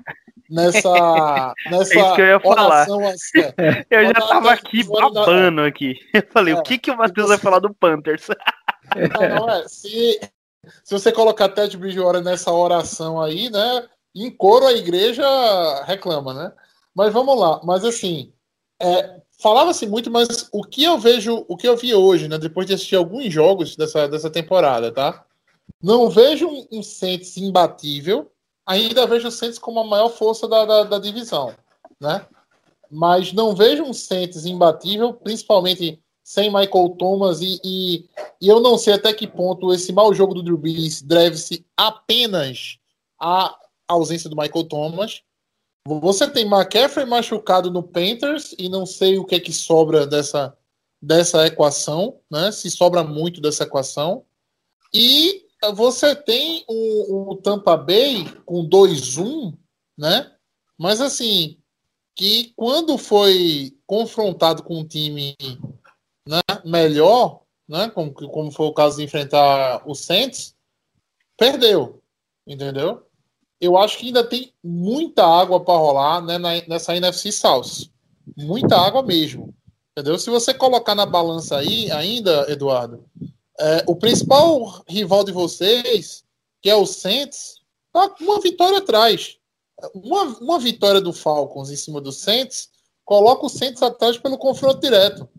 [0.50, 2.82] nessa nessa É isso que eu ia falar.
[2.84, 3.86] assim, é.
[3.90, 5.96] Eu já tava aqui fora da- babando aqui.
[6.14, 6.58] Eu falei, É.
[6.58, 8.28] o que, que o Matheus vai falar do Panthers?
[9.30, 9.68] Não, não é.
[9.68, 10.20] Se,
[10.84, 13.88] se você colocar Ted Bridgewater nessa oração aí, né?
[14.14, 15.24] Em coro a igreja
[15.86, 16.52] reclama, né?
[16.94, 17.62] Mas vamos lá.
[17.64, 18.34] Mas assim,
[18.82, 22.38] é, falava-se muito, mas o que eu vejo, o que eu vi hoje, né?
[22.38, 25.26] Depois de assistir alguns jogos dessa, dessa temporada, tá?
[25.82, 28.32] Não vejo um, um Saints imbatível.
[28.66, 31.54] Ainda vejo o Saints como a maior força da, da, da divisão,
[32.00, 32.26] né?
[32.90, 38.06] Mas não vejo um Saints imbatível, principalmente sem Michael Thomas e, e,
[38.40, 42.78] e eu não sei até que ponto esse mau jogo do Drew Brees deve-se apenas
[43.20, 43.56] à
[43.88, 45.24] ausência do Michael Thomas.
[45.86, 50.56] Você tem McCaffrey machucado no Panthers e não sei o que é que sobra dessa,
[51.02, 52.52] dessa equação, né?
[52.52, 54.26] Se sobra muito dessa equação.
[54.94, 59.58] E você tem o, o Tampa Bay com 2-1,
[59.98, 60.32] né?
[60.78, 61.58] Mas assim,
[62.16, 65.36] que quando foi confrontado com um time
[66.28, 70.56] né, melhor, né, como, como foi o caso de enfrentar o Saints,
[71.38, 72.04] perdeu,
[72.46, 73.08] entendeu?
[73.62, 77.90] Eu acho que ainda tem muita água para rolar né, nessa NFC South,
[78.36, 79.54] muita água mesmo,
[79.92, 80.18] entendeu?
[80.18, 83.06] Se você colocar na balança aí, ainda, Eduardo,
[83.60, 86.24] é, o principal rival de vocês,
[86.60, 87.62] que é o Saints,
[87.94, 89.38] tá com uma vitória atrás.
[89.94, 92.70] uma, uma vitória do Falcons em cima do Saints
[93.06, 95.30] coloca o Saints atrás pelo confronto direto.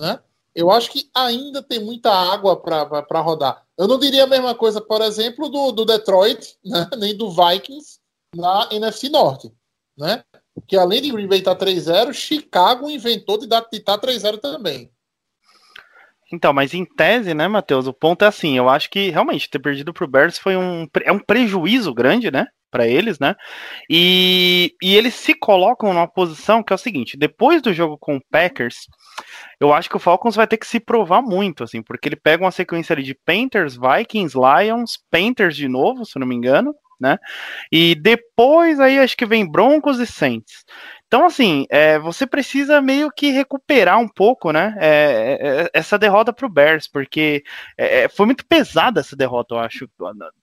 [0.00, 0.20] Né?
[0.56, 3.62] Eu acho que ainda tem muita água para rodar.
[3.76, 6.88] Eu não diria a mesma coisa, por exemplo, do, do Detroit, né?
[6.96, 7.98] nem do Vikings
[8.34, 9.52] na NFC Norte.
[9.98, 10.24] Né?
[10.66, 14.90] Que além de Green Bay estar tá 3-0, Chicago inventou de estar tá 3-0 também.
[16.32, 19.60] Então, mas em tese, né, Matheus, o ponto é assim, eu acho que realmente ter
[19.60, 23.34] perdido pro Bears foi um, é um prejuízo grande, né, para eles, né,
[23.90, 28.16] e, e eles se colocam numa posição que é o seguinte, depois do jogo com
[28.16, 28.86] o Packers,
[29.60, 32.44] eu acho que o Falcons vai ter que se provar muito, assim, porque ele pega
[32.44, 37.18] uma sequência ali de Panthers, Vikings, Lions, Panthers de novo, se não me engano, né,
[37.70, 40.64] e depois aí acho que vem Broncos e Saints.
[41.06, 44.74] Então, assim, é, você precisa meio que recuperar um pouco, né?
[44.80, 47.44] É, é, é essa derrota para o Bears, porque
[47.78, 49.88] é, é, foi muito pesada essa derrota, eu acho.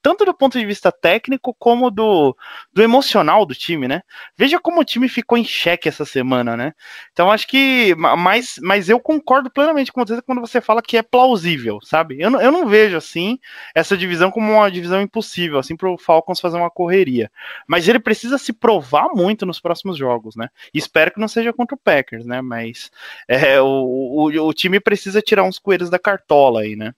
[0.01, 2.35] Tanto do ponto de vista técnico como do,
[2.71, 4.03] do emocional do time, né?
[4.37, 6.71] Veja como o time ficou em xeque essa semana, né?
[7.11, 7.93] Então, acho que.
[7.95, 12.21] Mas, mas eu concordo plenamente com você quando você fala que é plausível, sabe?
[12.21, 13.37] Eu, eu não vejo, assim,
[13.75, 17.29] essa divisão como uma divisão impossível, assim, para o Falcons fazer uma correria.
[17.67, 20.47] Mas ele precisa se provar muito nos próximos jogos, né?
[20.73, 22.41] Espero que não seja contra o Packers, né?
[22.41, 22.91] Mas
[23.27, 26.93] é, o, o, o, time precisa tirar uns coelhos da cartola aí, né?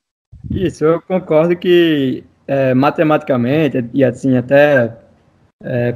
[0.51, 4.95] Isso, eu concordo que é, matematicamente e assim até
[5.63, 5.95] é,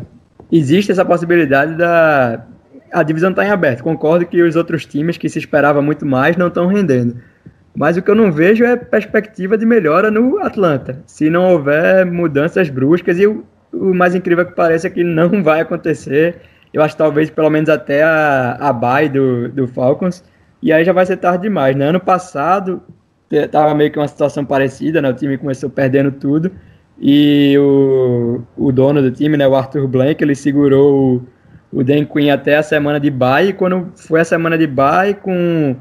[0.52, 2.45] existe essa possibilidade da
[2.91, 3.84] a divisão estar tá em aberto.
[3.84, 7.22] Concordo que os outros times que se esperava muito mais não estão rendendo.
[7.76, 11.02] Mas o que eu não vejo é perspectiva de melhora no Atlanta.
[11.06, 15.41] Se não houver mudanças bruscas, e o, o mais incrível que parece é que não
[15.43, 16.38] vai acontecer.
[16.73, 20.23] Eu acho talvez pelo menos até a, a bye do, do Falcons.
[20.62, 21.86] E aí já vai ser tarde demais, né?
[21.86, 22.82] Ano passado
[23.51, 25.10] tava meio que uma situação parecida, né?
[25.10, 26.51] O time começou perdendo tudo.
[26.99, 31.23] E o, o dono do time, né, o Arthur Blank, ele segurou
[31.71, 33.49] o, o Dan Quinn até a semana de bye.
[33.49, 35.75] E quando foi a semana de bye, com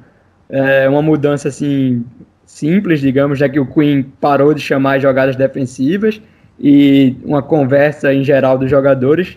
[0.48, 2.04] é, uma mudança assim
[2.46, 6.20] simples, digamos, já que o Quinn parou de chamar as jogadas defensivas
[6.58, 9.36] e uma conversa em geral dos jogadores,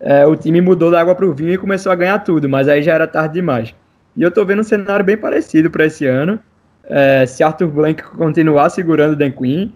[0.00, 2.68] é, o time mudou da água para o vinho e começou a ganhar tudo, mas
[2.68, 3.74] aí já era tarde demais.
[4.16, 6.38] E eu estou vendo um cenário bem parecido para esse ano.
[6.84, 9.70] É, se Arthur Blank continuar segurando o Dan Quinn,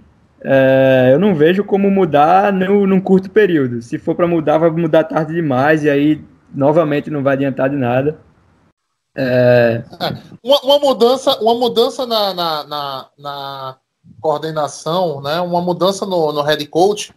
[0.45, 3.83] é, eu não vejo como mudar no, num curto período.
[3.83, 6.21] Se for para mudar, vai mudar tarde demais e aí
[6.55, 8.19] novamente não vai adiantar de nada.
[9.15, 9.85] É...
[10.43, 13.77] Uma, uma, mudança, uma mudança na, na, na, na,
[14.21, 15.41] coordenação, né?
[15.41, 17.13] uma mudança no, no head coach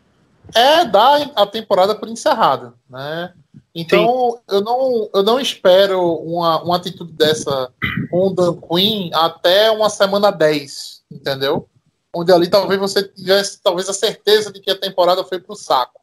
[0.53, 3.34] é dar a temporada por encerrada, né?
[3.73, 7.69] Então eu não, eu não espero uma, uma atitude dessa
[8.10, 11.67] com o Dan Quinn até uma semana 10, entendeu?
[12.15, 15.99] Onde ali talvez você tivesse talvez a certeza de que a temporada foi pro saco,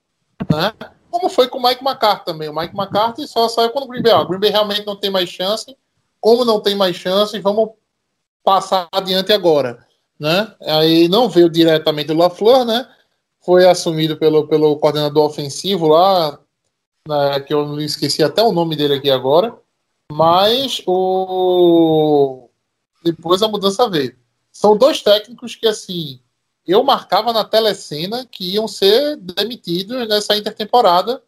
[0.50, 0.74] né?
[1.10, 2.48] Como foi com o Mike McCarthy também.
[2.48, 4.12] O Mike McCarthy só saiu quando o Green Bay.
[4.12, 5.76] Ó, o Green Bay realmente não tem mais chance.
[6.20, 7.70] Como não tem mais chance, vamos
[8.44, 9.86] passar adiante agora,
[10.18, 10.54] né?
[10.62, 12.88] Aí não veio diretamente do LaFleur, né?
[13.44, 16.38] Foi assumido pelo, pelo coordenador ofensivo lá,
[17.06, 19.56] né, que eu esqueci até o nome dele aqui agora,
[20.10, 22.48] mas o
[23.04, 24.16] depois a mudança veio.
[24.52, 26.20] São dois técnicos que, assim,
[26.64, 31.20] eu marcava na telecena que iam ser demitidos nessa intertemporada,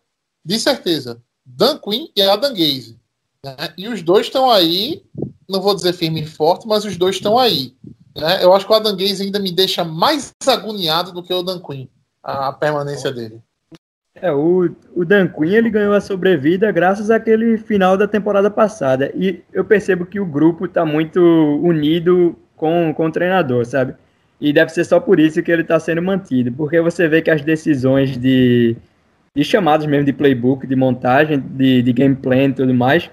[0.44, 1.20] de certeza.
[1.44, 2.96] Dan Quinn e Adam Gaze.
[3.44, 3.56] Né?
[3.76, 5.04] E os dois estão aí,
[5.48, 7.74] não vou dizer firme e forte, mas os dois estão aí.
[8.14, 8.44] Né?
[8.44, 11.60] Eu acho que o Adam Gaze ainda me deixa mais agoniado do que o Dan
[11.60, 11.88] Quinn
[12.24, 13.40] a permanência dele.
[14.14, 19.12] É, o, o Dan Quinn ele ganhou a sobrevida graças àquele final da temporada passada.
[19.14, 21.20] E eu percebo que o grupo está muito
[21.62, 23.94] unido com, com o treinador, sabe?
[24.40, 26.52] E deve ser só por isso que ele está sendo mantido.
[26.52, 28.76] Porque você vê que as decisões de,
[29.34, 33.10] de chamadas mesmo de playbook, de montagem, de, de gameplay e tudo mais,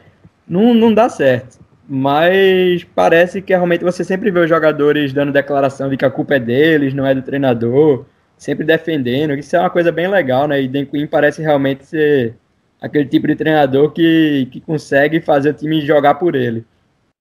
[0.48, 1.60] não, não dá certo.
[1.90, 6.36] Mas parece que realmente você sempre vê os jogadores dando declaração de que a culpa
[6.36, 8.06] é deles, não é do treinador
[8.42, 9.36] sempre defendendo.
[9.36, 10.60] Isso é uma coisa bem legal, né?
[10.60, 12.36] E Dan Quinn parece realmente ser
[12.82, 16.66] aquele tipo de treinador que, que consegue fazer o time jogar por ele.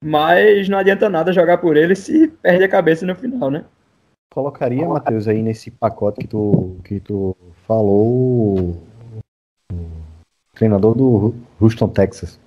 [0.02, 3.66] Mas não adianta nada jogar por ele se perde a cabeça no final, né?
[4.32, 8.80] Colocaria, Matheus, aí nesse pacote que tu, que tu falou
[10.54, 12.40] treinador do Houston, Texas,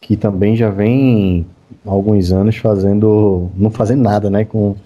[0.00, 1.44] que também já vem
[1.84, 4.76] há alguns anos fazendo, não fazendo nada, né, com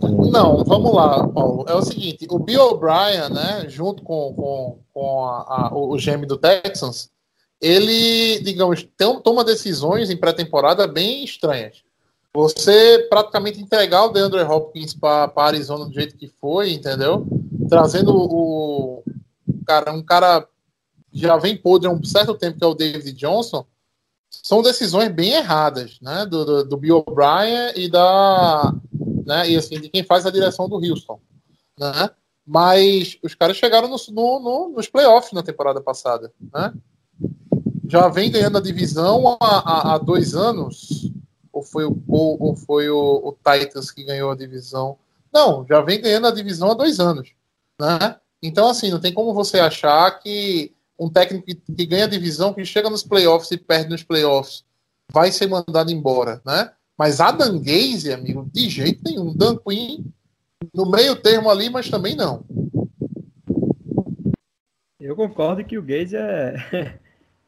[0.00, 1.64] não, vamos lá, Paulo.
[1.68, 6.24] É o seguinte, o Bill O'Brien, né, junto com, com, com a, a, o GM
[6.26, 7.10] do Texans,
[7.60, 11.82] ele, digamos, tem, toma decisões em pré-temporada bem estranhas.
[12.32, 17.26] Você praticamente entregar o DeAndre Hopkins para Arizona do jeito que foi, entendeu?
[17.68, 19.02] Trazendo o
[19.66, 20.46] cara, um cara
[21.12, 23.66] já vem podre há um certo tempo, que é o David Johnson,
[24.30, 26.26] são decisões bem erradas, né?
[26.26, 28.74] Do, do, do Bill O'Brien e da.
[29.28, 31.20] Né, e assim, de quem faz a direção do Houston.
[31.78, 32.10] Né?
[32.46, 36.32] Mas os caras chegaram no, no, no, nos playoffs na temporada passada.
[36.50, 36.72] Né?
[37.86, 41.12] Já vem ganhando a divisão há, há, há dois anos.
[41.52, 44.96] Ou foi, o, ou, ou foi o, o, Titans que ganhou a divisão?
[45.30, 47.34] Não, já vem ganhando a divisão há dois anos.
[47.78, 48.16] Né?
[48.42, 52.54] Então, assim, não tem como você achar que um técnico que, que ganha a divisão,
[52.54, 54.64] que chega nos playoffs e perde nos playoffs,
[55.12, 56.72] vai ser mandado embora, né?
[56.98, 59.32] Mas a Gaze, amigo, de jeito nenhum.
[59.32, 60.04] Dan Quinn
[60.74, 62.44] no meio termo ali, mas também não.
[65.00, 66.56] Eu concordo que o Gaze é,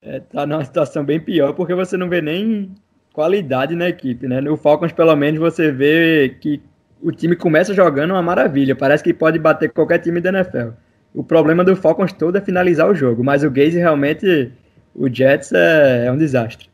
[0.01, 2.73] é, tá numa situação bem pior, porque você não vê nem
[3.13, 4.41] qualidade na equipe, né?
[4.41, 6.63] No Falcons, pelo menos, você vê que
[7.03, 8.77] o time começa jogando uma maravilha.
[8.77, 10.71] Parece que pode bater qualquer time da NFL.
[11.13, 14.53] O problema do Falcons todo é finalizar o jogo, mas o Gaze realmente,
[14.95, 16.70] o Jets é, é um desastre.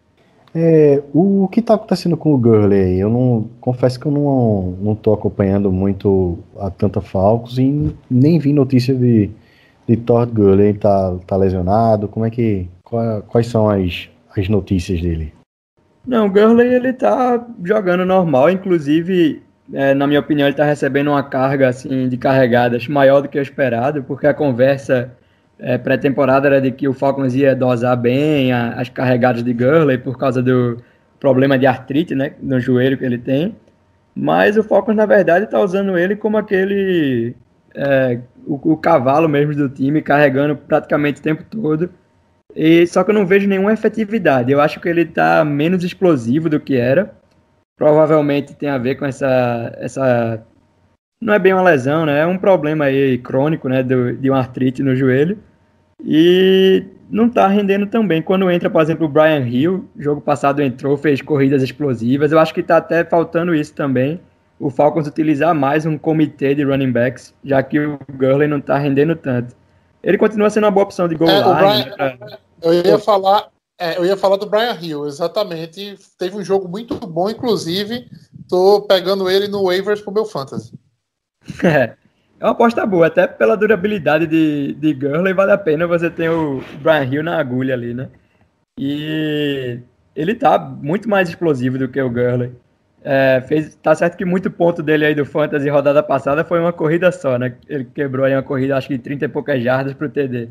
[0.59, 2.99] É, o que está acontecendo com o Gurley?
[2.99, 8.39] Eu não confesso que eu não não tô acompanhando muito a tanta Falcons e nem
[8.39, 9.29] vi notícia de
[9.87, 12.09] de Todd Gurley tá tá lesionado.
[12.09, 15.31] Como é que qual, quais são as, as notícias dele?
[16.07, 19.43] Não, o Gurley ele tá jogando normal, inclusive
[19.75, 23.39] é, na minha opinião, ele está recebendo uma carga assim de carregadas maior do que
[23.39, 25.13] o esperado, porque a conversa
[25.59, 29.99] é, pré-temporada era de que o Falcons ia dosar bem a, as carregadas de Gurley
[29.99, 30.77] por causa do
[31.19, 33.57] problema de artrite né, no joelho que ele tem.
[34.15, 37.35] Mas o Falcons, na verdade, está usando ele como aquele.
[37.75, 41.91] É, o, o, cavalo mesmo do time, carregando praticamente o tempo todo.
[42.55, 44.51] E, só que eu não vejo nenhuma efetividade.
[44.51, 47.13] Eu acho que ele está menos explosivo do que era
[47.77, 50.43] provavelmente tem a ver com essa, essa
[51.21, 52.21] não é bem uma lesão, né?
[52.21, 53.83] É um problema aí crônico, né?
[53.83, 55.39] Do, de uma artrite no joelho.
[56.05, 58.21] E não tá rendendo tão bem.
[58.21, 62.33] Quando entra, por exemplo, o Brian Hill, jogo passado entrou, fez corridas explosivas.
[62.33, 64.21] Eu acho que tá até faltando isso também.
[64.59, 68.79] O Falcons utilizar mais um comitê de running backs, já que o Gurley não tá
[68.79, 69.55] rendendo tanto.
[70.03, 71.91] Ele continua sendo uma boa opção de goal é, line.
[71.91, 72.39] Brian, né.
[72.63, 73.49] Eu ia falar,
[73.79, 75.99] é, eu ia falar do Brian Hill, exatamente.
[76.19, 78.07] Teve um jogo muito bom, inclusive.
[78.49, 80.73] Tô pegando ele no waivers pro meu fantasy.
[81.65, 81.95] É,
[82.39, 86.29] é uma aposta boa, até pela durabilidade de, de Gurley, vale a pena você ter
[86.29, 88.09] o Brian Hill na agulha ali, né?
[88.79, 89.81] E
[90.15, 92.53] ele tá muito mais explosivo do que o Gurley.
[93.03, 96.73] É, fez, tá certo que muito ponto dele aí do Fantasy rodada passada foi uma
[96.73, 97.57] corrida só, né?
[97.69, 100.49] Ele quebrou aí uma corrida, acho que de 30 e poucas jardas pro TD.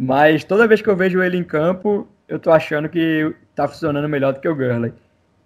[0.00, 4.08] Mas toda vez que eu vejo ele em campo, eu tô achando que tá funcionando
[4.08, 4.92] melhor do que o Gurley.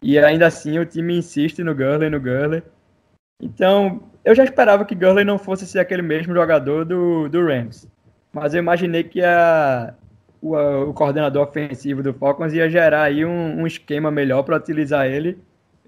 [0.01, 2.63] E ainda assim o time insiste no Gurley, no Gurley.
[3.43, 7.89] Então, eu já esperava que Gurley não fosse ser aquele mesmo jogador do, do Rams.
[8.33, 9.95] Mas eu imaginei que a,
[10.43, 10.57] o,
[10.89, 15.39] o coordenador ofensivo do Falcons ia gerar aí um, um esquema melhor para utilizar ele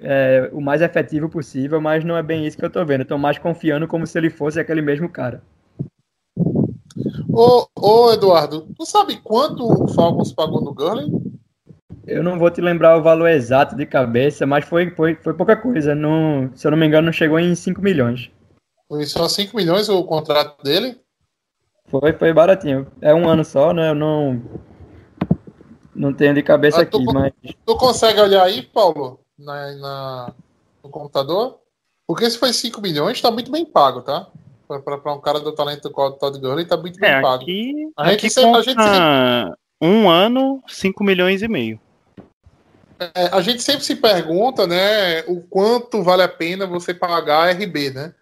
[0.01, 3.05] é, o mais efetivo possível, mas não é bem isso que eu tô vendo.
[3.05, 5.43] Tô mais confiando como se ele fosse aquele mesmo cara.
[7.29, 11.11] Ô, ô, Eduardo, tu sabe quanto o Falcons pagou no Gurley?
[12.09, 15.55] Eu não vou te lembrar o valor exato de cabeça, mas foi, foi, foi pouca
[15.55, 15.95] coisa.
[15.95, 18.31] Não, se eu não me engano, não chegou em 5 milhões.
[18.89, 20.99] Foi só 5 milhões o contrato dele?
[21.87, 22.87] Foi, foi baratinho.
[23.03, 23.91] É um ano só, né?
[23.91, 24.43] Eu não.
[25.95, 27.33] Não tenho de cabeça ah, tu, aqui, mas.
[27.67, 29.21] Tu consegue olhar aí, Paulo?
[29.39, 30.33] Na, na,
[30.83, 31.59] no computador?
[32.07, 34.29] Porque se foi 5 milhões, tá muito bem pago, tá?
[34.67, 37.43] para um cara do talento do Todd Gurley, tá muito bem é, pago.
[37.43, 39.57] Aqui, a, gente sempre, a gente sempre...
[39.81, 41.81] um ano, 5 milhões e meio.
[43.15, 47.91] É, a gente sempre se pergunta, né, o quanto vale a pena você pagar RB,
[47.91, 48.15] né?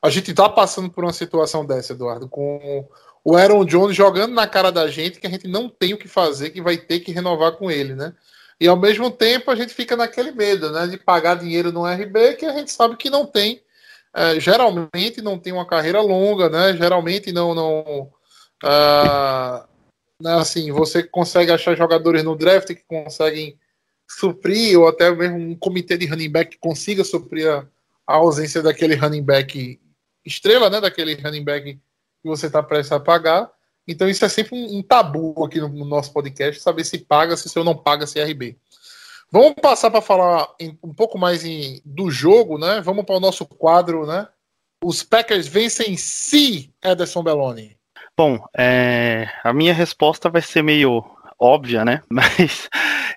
[0.00, 2.88] A gente tá passando por uma situação dessa, Eduardo, com
[3.24, 6.08] o Aaron Jones jogando na cara da gente que a gente não tem o que
[6.08, 8.12] fazer, que vai ter que renovar com ele, né?
[8.58, 12.34] E ao mesmo tempo a gente fica naquele medo, né, de pagar dinheiro no RB
[12.34, 13.62] que a gente sabe que não tem
[14.14, 16.76] é, geralmente não tem uma carreira longa, né?
[16.76, 18.10] Geralmente não, não
[18.62, 19.64] uh,
[20.20, 23.58] né, assim, você consegue achar jogadores no draft que conseguem
[24.18, 27.66] suprir, ou até mesmo um comitê de running back que consiga suprir a,
[28.06, 29.80] a ausência daquele running back
[30.24, 30.80] estrela, né?
[30.80, 33.50] Daquele running back que você está prestes a pagar.
[33.86, 37.36] Então isso é sempre um, um tabu aqui no, no, nosso podcast, saber se paga,
[37.36, 38.56] se o não paga CRB.
[39.30, 42.80] Vamos passar para falar em, um pouco mais em, do jogo, né?
[42.80, 44.28] Vamos para o nosso quadro, né?
[44.84, 47.76] Os Packers vencem se Ederson Belloni.
[48.16, 51.04] Bom, é, a minha resposta vai ser meio
[51.42, 52.02] óbvia, né?
[52.10, 52.68] Mas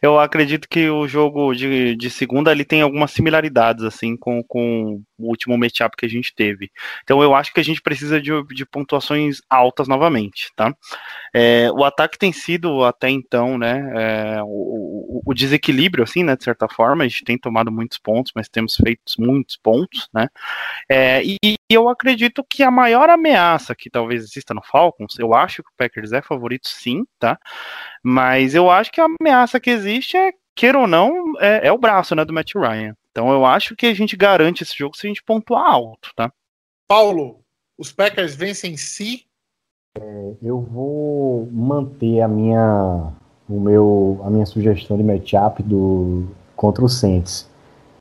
[0.01, 5.01] eu acredito que o jogo de, de segunda ele tem algumas similaridades assim com, com
[5.17, 6.71] o último matchup que a gente teve.
[7.03, 10.73] Então eu acho que a gente precisa de, de pontuações altas novamente, tá?
[11.33, 16.45] É, o ataque tem sido até então, né, é, o, o, desequilíbrio, assim, né, de
[16.45, 20.29] certa forma, a gente tem tomado muitos pontos, mas temos feito muitos pontos, né,
[20.89, 25.33] é, e, e, eu acredito que a maior ameaça que talvez exista no Falcons, eu
[25.33, 27.37] acho que o Packers é favorito sim, tá,
[28.15, 31.77] mas eu acho que a ameaça que existe é, queira ou não, é, é o
[31.77, 32.95] braço, né, do Matt Ryan.
[33.11, 36.31] Então eu acho que a gente garante esse jogo se a gente pontuar alto, tá?
[36.87, 37.41] Paulo,
[37.77, 39.25] os Packers vencem si
[39.99, 43.11] é, eu vou manter a minha,
[43.49, 47.49] o meu, a minha sugestão de matchup do, contra o Saints.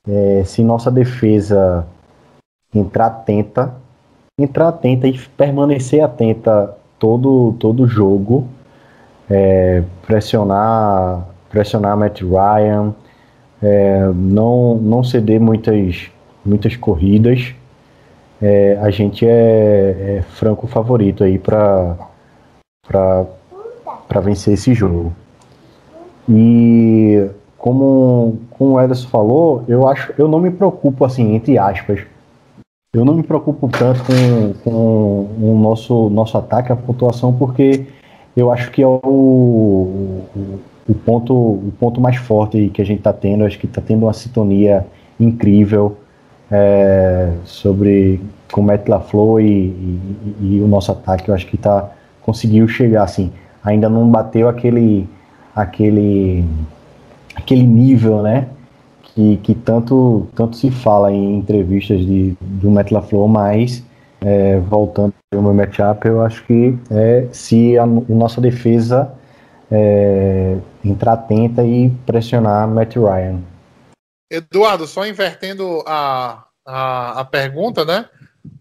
[0.06, 1.86] É, se nossa defesa
[2.72, 3.74] entrar atenta,
[4.38, 8.48] entrar atenta e permanecer atenta todo todo jogo,
[9.30, 12.94] é, pressionar pressionar Matt Ryan,
[13.62, 16.10] é, não não ceder muitas
[16.44, 17.54] muitas corridas
[18.42, 21.96] é, a gente é, é, franco favorito aí para
[22.86, 25.12] para vencer esse jogo.
[26.28, 32.00] E como, como o Ederson falou, eu acho, eu não me preocupo assim, entre aspas,
[32.92, 37.86] eu não me preocupo tanto com, com o nosso, nosso ataque, a pontuação, porque
[38.36, 42.98] eu acho que é o, o, o ponto, o ponto mais forte que a gente
[42.98, 43.44] está tendo.
[43.44, 44.86] Acho que está tendo uma sintonia
[45.18, 45.96] incrível
[46.50, 48.20] é, sobre
[48.52, 50.00] com o Matt LaFleur e, e,
[50.40, 51.90] e, o nosso ataque, eu acho que tá,
[52.22, 53.32] conseguiu chegar assim.
[53.64, 55.08] Ainda não bateu aquele,
[55.54, 56.44] aquele,
[57.34, 58.48] aquele nível, né?
[59.02, 63.84] Que, que tanto, tanto se fala em entrevistas de, do Matt LaFleur, mas
[64.20, 69.12] é, voltando ao meu matchup, eu acho que é, se a, a nossa defesa
[69.70, 73.40] é, entrar atenta e pressionar Matt Ryan.
[74.30, 78.06] Eduardo, só invertendo a, a, a pergunta, né?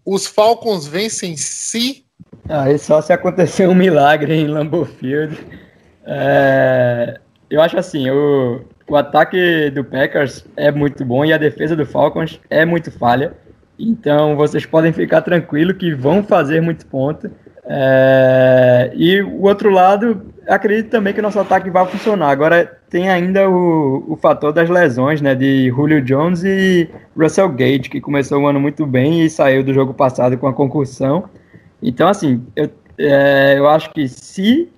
[0.04, 2.04] Os Falcons vencem se.
[2.48, 5.38] Aí só se acontecer um milagre em Lambeau Field.
[6.06, 7.18] É,
[7.48, 11.86] eu acho assim, o, o ataque do Packers é muito bom e a defesa do
[11.86, 13.34] Falcons é muito falha.
[13.78, 17.30] Então vocês podem ficar tranquilos que vão fazer muito ponto.
[17.66, 22.30] É, e o outro lado, acredito também que nosso ataque vai funcionar.
[22.30, 25.34] Agora tem ainda o, o fator das lesões, né?
[25.34, 29.72] De Julio Jones e Russell Gage, que começou o ano muito bem e saiu do
[29.72, 31.24] jogo passado com a concussão.
[31.82, 34.68] Então, assim, eu, é, eu acho que se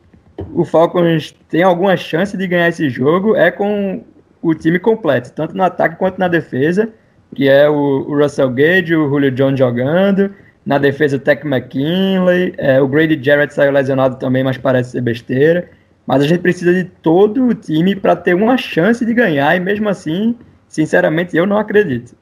[0.54, 4.04] o Falcons tem alguma chance de ganhar esse jogo, é com
[4.42, 6.90] o time completo, tanto no ataque quanto na defesa,
[7.36, 10.34] que é o, o Russell Gage, o Julio Jones jogando
[10.64, 12.54] na defesa, o Tech McKinley.
[12.56, 15.70] É, o Grady Jarrett saiu lesionado também, mas parece ser besteira.
[16.06, 19.54] Mas a gente precisa de todo o time para ter uma chance de ganhar.
[19.54, 22.16] E mesmo assim, sinceramente, eu não acredito.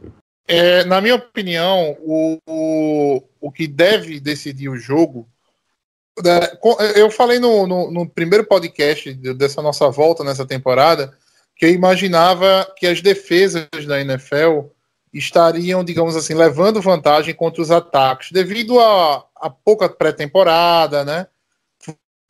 [0.49, 5.27] É, na minha opinião, o, o, o que deve decidir o jogo.
[6.23, 6.41] Né,
[6.97, 11.13] eu falei no, no, no primeiro podcast dessa nossa volta nessa temporada
[11.57, 14.67] que eu imaginava que as defesas da NFL
[15.15, 21.29] estariam, digamos assim, levando vantagem contra os ataques, devido a, a pouca pré-temporada, né?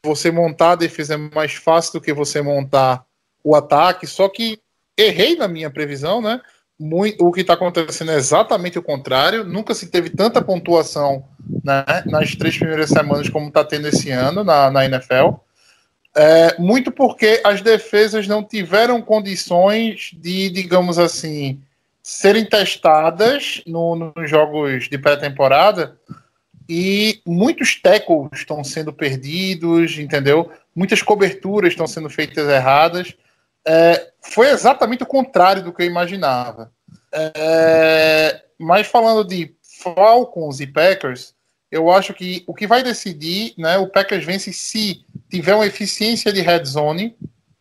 [0.05, 3.07] Você montar a defesa é mais fácil do que você montar
[3.43, 4.61] o ataque, só que
[4.99, 6.41] errei na minha previsão, né?
[6.79, 9.45] Muito, o que está acontecendo é exatamente o contrário.
[9.45, 11.25] Nunca se teve tanta pontuação
[11.63, 15.37] né, nas três primeiras semanas como está tendo esse ano na, na NFL.
[16.17, 21.61] É, muito porque as defesas não tiveram condições de, digamos assim,
[22.05, 25.99] serem testadas no, nos jogos de pré-temporada
[26.69, 30.53] e muitos tackles estão sendo perdidos, entendeu?
[30.77, 33.15] Muitas coberturas estão sendo feitas erradas.
[33.67, 36.71] É, foi exatamente o contrário do que eu imaginava.
[37.11, 41.35] É, mas falando de Falcons e Packers,
[41.71, 46.31] eu acho que o que vai decidir, né, o Packers vence se tiver uma eficiência
[46.31, 47.17] de red zone,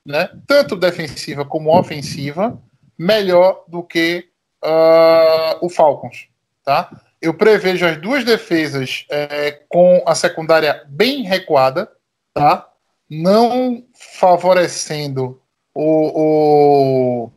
[0.06, 2.62] né, tanto defensiva como ofensiva,
[2.98, 4.33] melhor do que
[4.64, 6.28] uh, o Falcons,
[6.64, 6.90] tá?
[7.22, 11.90] Eu prevejo as duas defesas é, com a secundária bem recuada,
[12.34, 12.70] tá?
[13.10, 13.86] Não
[14.20, 15.42] favorecendo
[15.74, 17.32] o, o,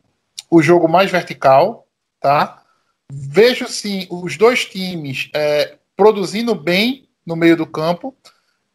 [0.51, 1.87] o jogo mais vertical,
[2.20, 2.62] tá?
[3.11, 8.16] Vejo sim os dois times é, produzindo bem no meio do campo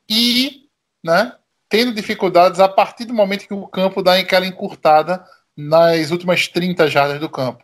[0.09, 0.69] e,
[1.03, 1.33] né,
[1.67, 5.25] tendo dificuldades a partir do momento que o campo dá aquela encurtada
[5.55, 7.63] nas últimas 30 jardas do campo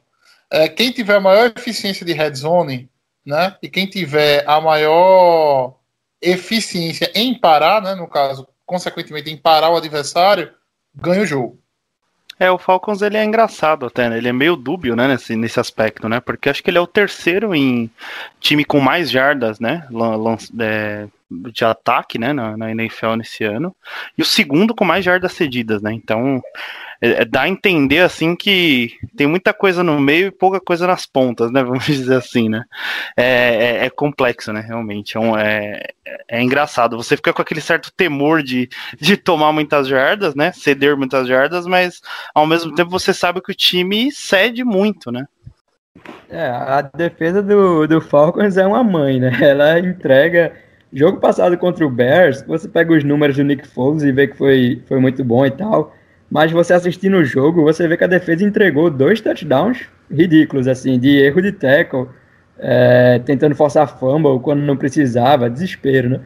[0.51, 2.89] é, quem tiver a maior eficiência de red zone,
[3.25, 5.75] né, e quem tiver a maior
[6.21, 10.51] eficiência em parar, né, no caso, consequentemente em parar o adversário,
[10.95, 11.59] ganha o jogo.
[12.39, 14.17] É, o Falcons ele é engraçado até, né?
[14.17, 16.19] Ele é meio dúbio, né, nesse, nesse aspecto, né?
[16.19, 17.89] Porque acho que ele é o terceiro em
[18.39, 19.87] time com mais jardas, né?
[20.59, 23.75] É, de ataque, né, na, na NFL nesse ano.
[24.15, 25.91] E o segundo com mais jardas cedidas, né?
[25.91, 26.41] Então,
[27.01, 30.87] é, é, dá a entender assim que tem muita coisa no meio e pouca coisa
[30.87, 31.61] nas pontas, né?
[31.63, 32.63] Vamos dizer assim, né?
[33.15, 34.61] É, é, é complexo, né?
[34.61, 35.17] Realmente.
[35.17, 35.87] É, um, é,
[36.27, 36.97] é, engraçado.
[36.97, 38.69] Você fica com aquele certo temor de,
[38.99, 40.51] de tomar muitas jardas, né?
[40.51, 42.01] Ceder muitas jardas, mas
[42.33, 45.25] ao mesmo tempo você sabe que o time cede muito, né?
[46.29, 49.31] É, a defesa do, do Falcons é uma mãe, né?
[49.41, 50.53] Ela entrega.
[50.91, 54.37] Jogo passado contra o Bears, você pega os números do Nick Foles e vê que
[54.37, 55.93] foi, foi muito bom e tal.
[56.29, 60.99] Mas você assistindo o jogo, você vê que a defesa entregou dois touchdowns ridículos, assim,
[60.99, 62.07] de erro de tackle,
[62.59, 66.21] é, tentando forçar fumble quando não precisava, desespero, né?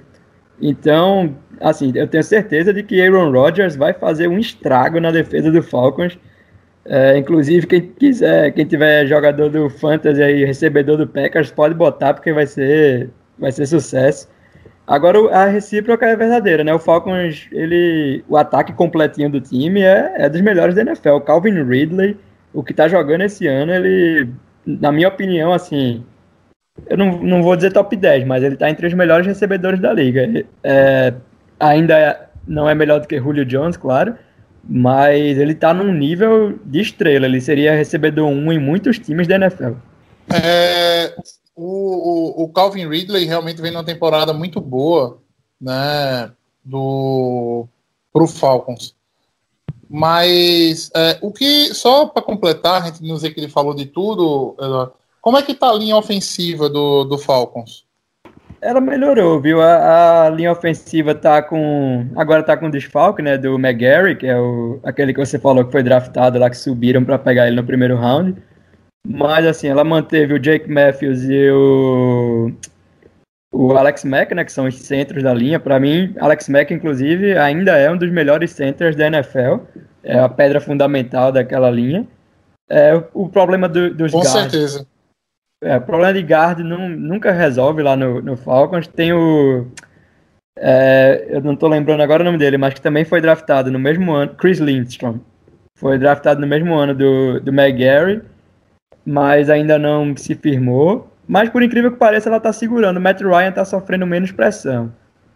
[0.61, 5.51] Então, assim, eu tenho certeza de que Aaron Rodgers vai fazer um estrago na defesa
[5.51, 6.17] do Falcons.
[6.85, 12.13] É, inclusive, quem quiser, quem tiver jogador do Fantasy aí, recebedor do Packers, pode botar,
[12.13, 14.29] porque vai ser, vai ser sucesso.
[14.86, 16.73] Agora a recíproca é verdadeira, né?
[16.73, 21.09] O Falcons, ele, o ataque completinho do time é, é dos melhores da NFL.
[21.11, 22.17] O Calvin Ridley,
[22.53, 24.29] o que tá jogando esse ano, ele,
[24.65, 26.03] na minha opinião, assim,
[26.88, 29.93] eu não, não vou dizer top 10, mas ele tá entre os melhores recebedores da
[29.93, 30.45] liga.
[30.63, 31.13] É,
[31.59, 34.15] ainda não é melhor do que Julio Jones, claro,
[34.67, 37.25] mas ele tá num nível de estrela.
[37.25, 39.73] Ele seria recebedor 1 em muitos times da NFL.
[40.34, 41.13] É,
[41.64, 45.20] o, o, o, Calvin Ridley realmente vem numa temporada muito boa,
[45.59, 46.32] né,
[46.66, 47.68] do
[48.12, 48.95] pro Falcons.
[49.88, 53.86] Mas é, o que só para completar, a gente não dizer que ele falou de
[53.86, 54.55] tudo,
[55.22, 57.86] como é que tá a linha ofensiva do, do Falcons?
[58.59, 59.62] Ela melhorou, viu?
[59.62, 62.07] A, a, linha ofensiva tá com.
[62.16, 63.38] Agora tá com desfalque, né?
[63.38, 67.03] Do McGarry, que é o, aquele que você falou que foi draftado lá, que subiram
[67.03, 68.36] para pegar ele no primeiro round.
[69.07, 72.51] Mas, assim, ela manteve o Jake Matthews e o,
[73.51, 75.59] o Alex Mack, né, que são os centros da linha.
[75.59, 79.65] Para mim, Alex Mack, inclusive, ainda é um dos melhores centers da NFL.
[80.03, 82.07] É a pedra fundamental daquela linha.
[82.69, 84.87] É, o, problema do, dos Com guards, certeza.
[85.63, 88.87] É, o problema de guard não, nunca resolve lá no, no Falcons.
[88.87, 89.67] Tem o...
[90.57, 93.79] É, eu não estou lembrando agora o nome dele, mas que também foi draftado no
[93.79, 95.19] mesmo ano, Chris Lindstrom.
[95.77, 98.21] Foi draftado no mesmo ano do, do McGarry
[99.05, 101.11] mas ainda não se firmou.
[101.27, 102.97] Mas por incrível que pareça, ela está segurando.
[102.97, 104.91] O Matt Ryan está sofrendo menos pressão.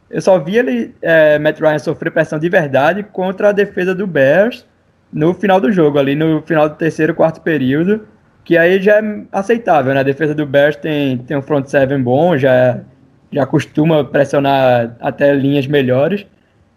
[0.09, 4.05] Eu só vi ele, é, Matt Ryan sofrer pressão de verdade contra a defesa do
[4.05, 4.65] Bears
[5.11, 8.07] no final do jogo, ali no final do terceiro, quarto período,
[8.43, 10.01] que aí já é aceitável, né?
[10.01, 12.81] A defesa do Bears tem, tem um front seven bom, já,
[13.31, 16.25] já costuma pressionar até linhas melhores.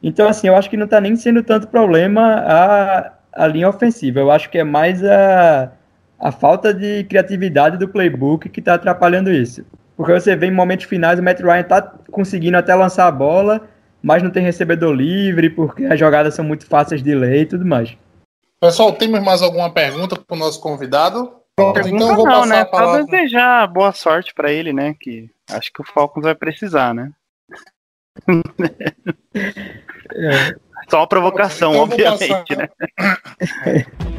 [0.03, 4.21] Então, assim, eu acho que não está nem sendo tanto problema a, a linha ofensiva.
[4.21, 5.73] Eu acho que é mais a,
[6.19, 9.65] a falta de criatividade do playbook que está atrapalhando isso.
[9.97, 13.69] Porque você vê em momentos finais o Matt Ryan está conseguindo até lançar a bola,
[14.03, 17.65] mas não tem recebedor livre, porque as jogadas são muito fáceis de ler e tudo
[17.65, 17.97] mais.
[18.61, 21.33] Pessoal, temos mais alguma pergunta para o nosso convidado?
[21.55, 22.61] Pronto, então vou não, passar né?
[22.61, 23.03] a palavra.
[23.03, 24.95] Só desejar boa sorte para ele, né?
[24.99, 27.11] Que acho que o Falcons vai precisar, né?
[30.15, 30.57] é.
[30.89, 32.69] Só uma provocação, então, obviamente, né?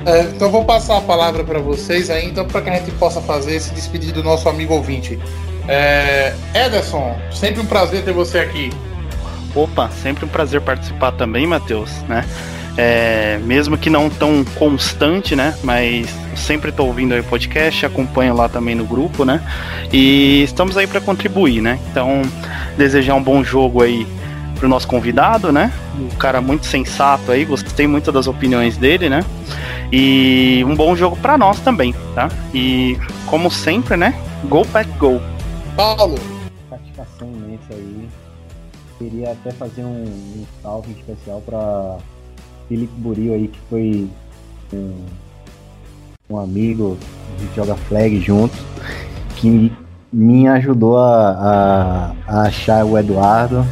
[0.06, 2.92] É, então eu vou passar a palavra para vocês aí, então, para que a gente
[2.92, 5.20] possa fazer esse despedido do nosso amigo ouvinte.
[5.68, 8.72] É, Ederson, sempre um prazer ter você aqui.
[9.56, 12.24] Opa, sempre um prazer participar também, Matheus, né?
[12.78, 15.58] É, mesmo que não tão constante, né?
[15.64, 19.42] Mas sempre estou ouvindo aí o podcast, acompanho lá também no grupo, né?
[19.92, 21.80] E estamos aí para contribuir, né?
[21.92, 22.22] Então,
[22.78, 24.08] desejar um bom jogo aí
[24.60, 25.72] pro nosso convidado, né?
[25.98, 29.26] Um cara muito sensato aí, gostei muito das opiniões dele, né?
[29.92, 32.30] E um bom jogo para nós também, tá?
[32.54, 34.14] E como sempre, né?
[34.44, 35.20] Go Pack Go.
[35.76, 36.16] Paulo.
[36.70, 38.08] Satisfação imensa aí.
[39.00, 41.98] Queria até fazer um, um salve especial para
[42.68, 44.10] Felipe Buril aí, que foi
[44.74, 45.06] um,
[46.30, 46.98] um amigo,
[47.36, 48.60] a gente joga flag juntos,
[49.38, 49.72] que
[50.12, 53.66] me ajudou a, a, a achar o Eduardo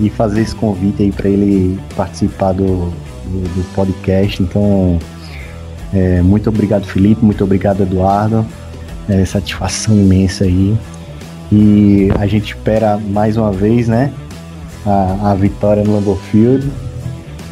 [0.00, 2.90] e fazer esse convite aí para ele participar do,
[3.24, 4.42] do, do podcast.
[4.42, 4.98] Então,
[5.92, 8.46] é, muito obrigado, Felipe, muito obrigado, Eduardo.
[9.08, 10.76] É, satisfação imensa aí.
[11.50, 14.12] E a gente espera mais uma vez, né?
[14.84, 16.70] A, a vitória no Lambeau Field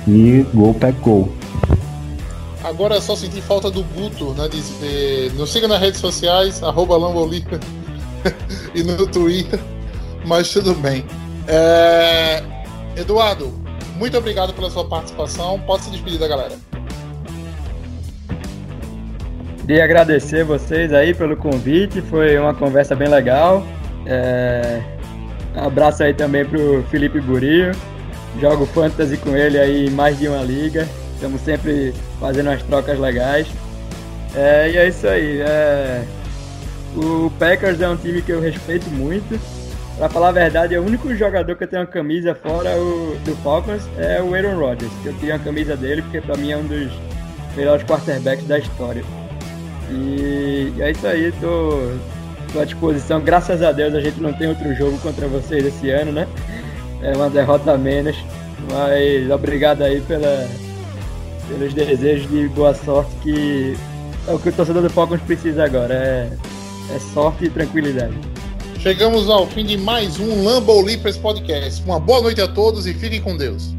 [0.06, 1.32] e gol pack gol.
[2.62, 4.48] Agora é só sentir falta do Guto, né?
[4.48, 6.96] Dizer, nos siga nas redes sociais, arroba
[8.74, 9.60] e no Twitter,
[10.26, 11.04] mas tudo bem.
[11.48, 12.42] É...
[12.96, 13.52] Eduardo,
[13.96, 15.60] muito obrigado pela sua participação.
[15.60, 16.54] Pode se despedir da galera.
[19.60, 23.66] Queria agradecer vocês aí pelo convite, foi uma conversa bem legal.
[24.06, 24.80] É...
[25.56, 27.72] Um abraço aí também pro Felipe Burio.
[28.40, 30.86] Jogo fantasy com ele aí em mais de uma liga.
[31.14, 33.46] Estamos sempre fazendo umas trocas legais.
[34.34, 35.40] É, e é isso aí.
[35.40, 36.04] É...
[36.94, 39.40] O Packers é um time que eu respeito muito.
[39.96, 43.16] Pra falar a verdade, é o único jogador que eu tenho uma camisa fora o,
[43.24, 44.92] do Falcons é o Aaron Rodgers.
[45.02, 46.92] Que eu tenho a camisa dele porque pra mim é um dos
[47.56, 49.02] melhores quarterbacks da história.
[49.90, 51.90] E, e é isso aí, tô,
[52.52, 53.20] tô à disposição.
[53.22, 56.28] Graças a Deus a gente não tem outro jogo contra vocês esse ano, né?
[57.02, 58.16] É uma derrota a menos.
[58.70, 60.46] Mas obrigado aí pela,
[61.48, 63.74] pelos desejos de boa sorte, que
[64.28, 65.94] é o que o torcedor do Falcons precisa agora.
[65.94, 66.30] É,
[66.94, 68.14] é sorte e tranquilidade.
[68.80, 71.82] Chegamos ao fim de mais um Lambo Leapers Podcast.
[71.84, 73.75] Uma boa noite a todos e fiquem com Deus.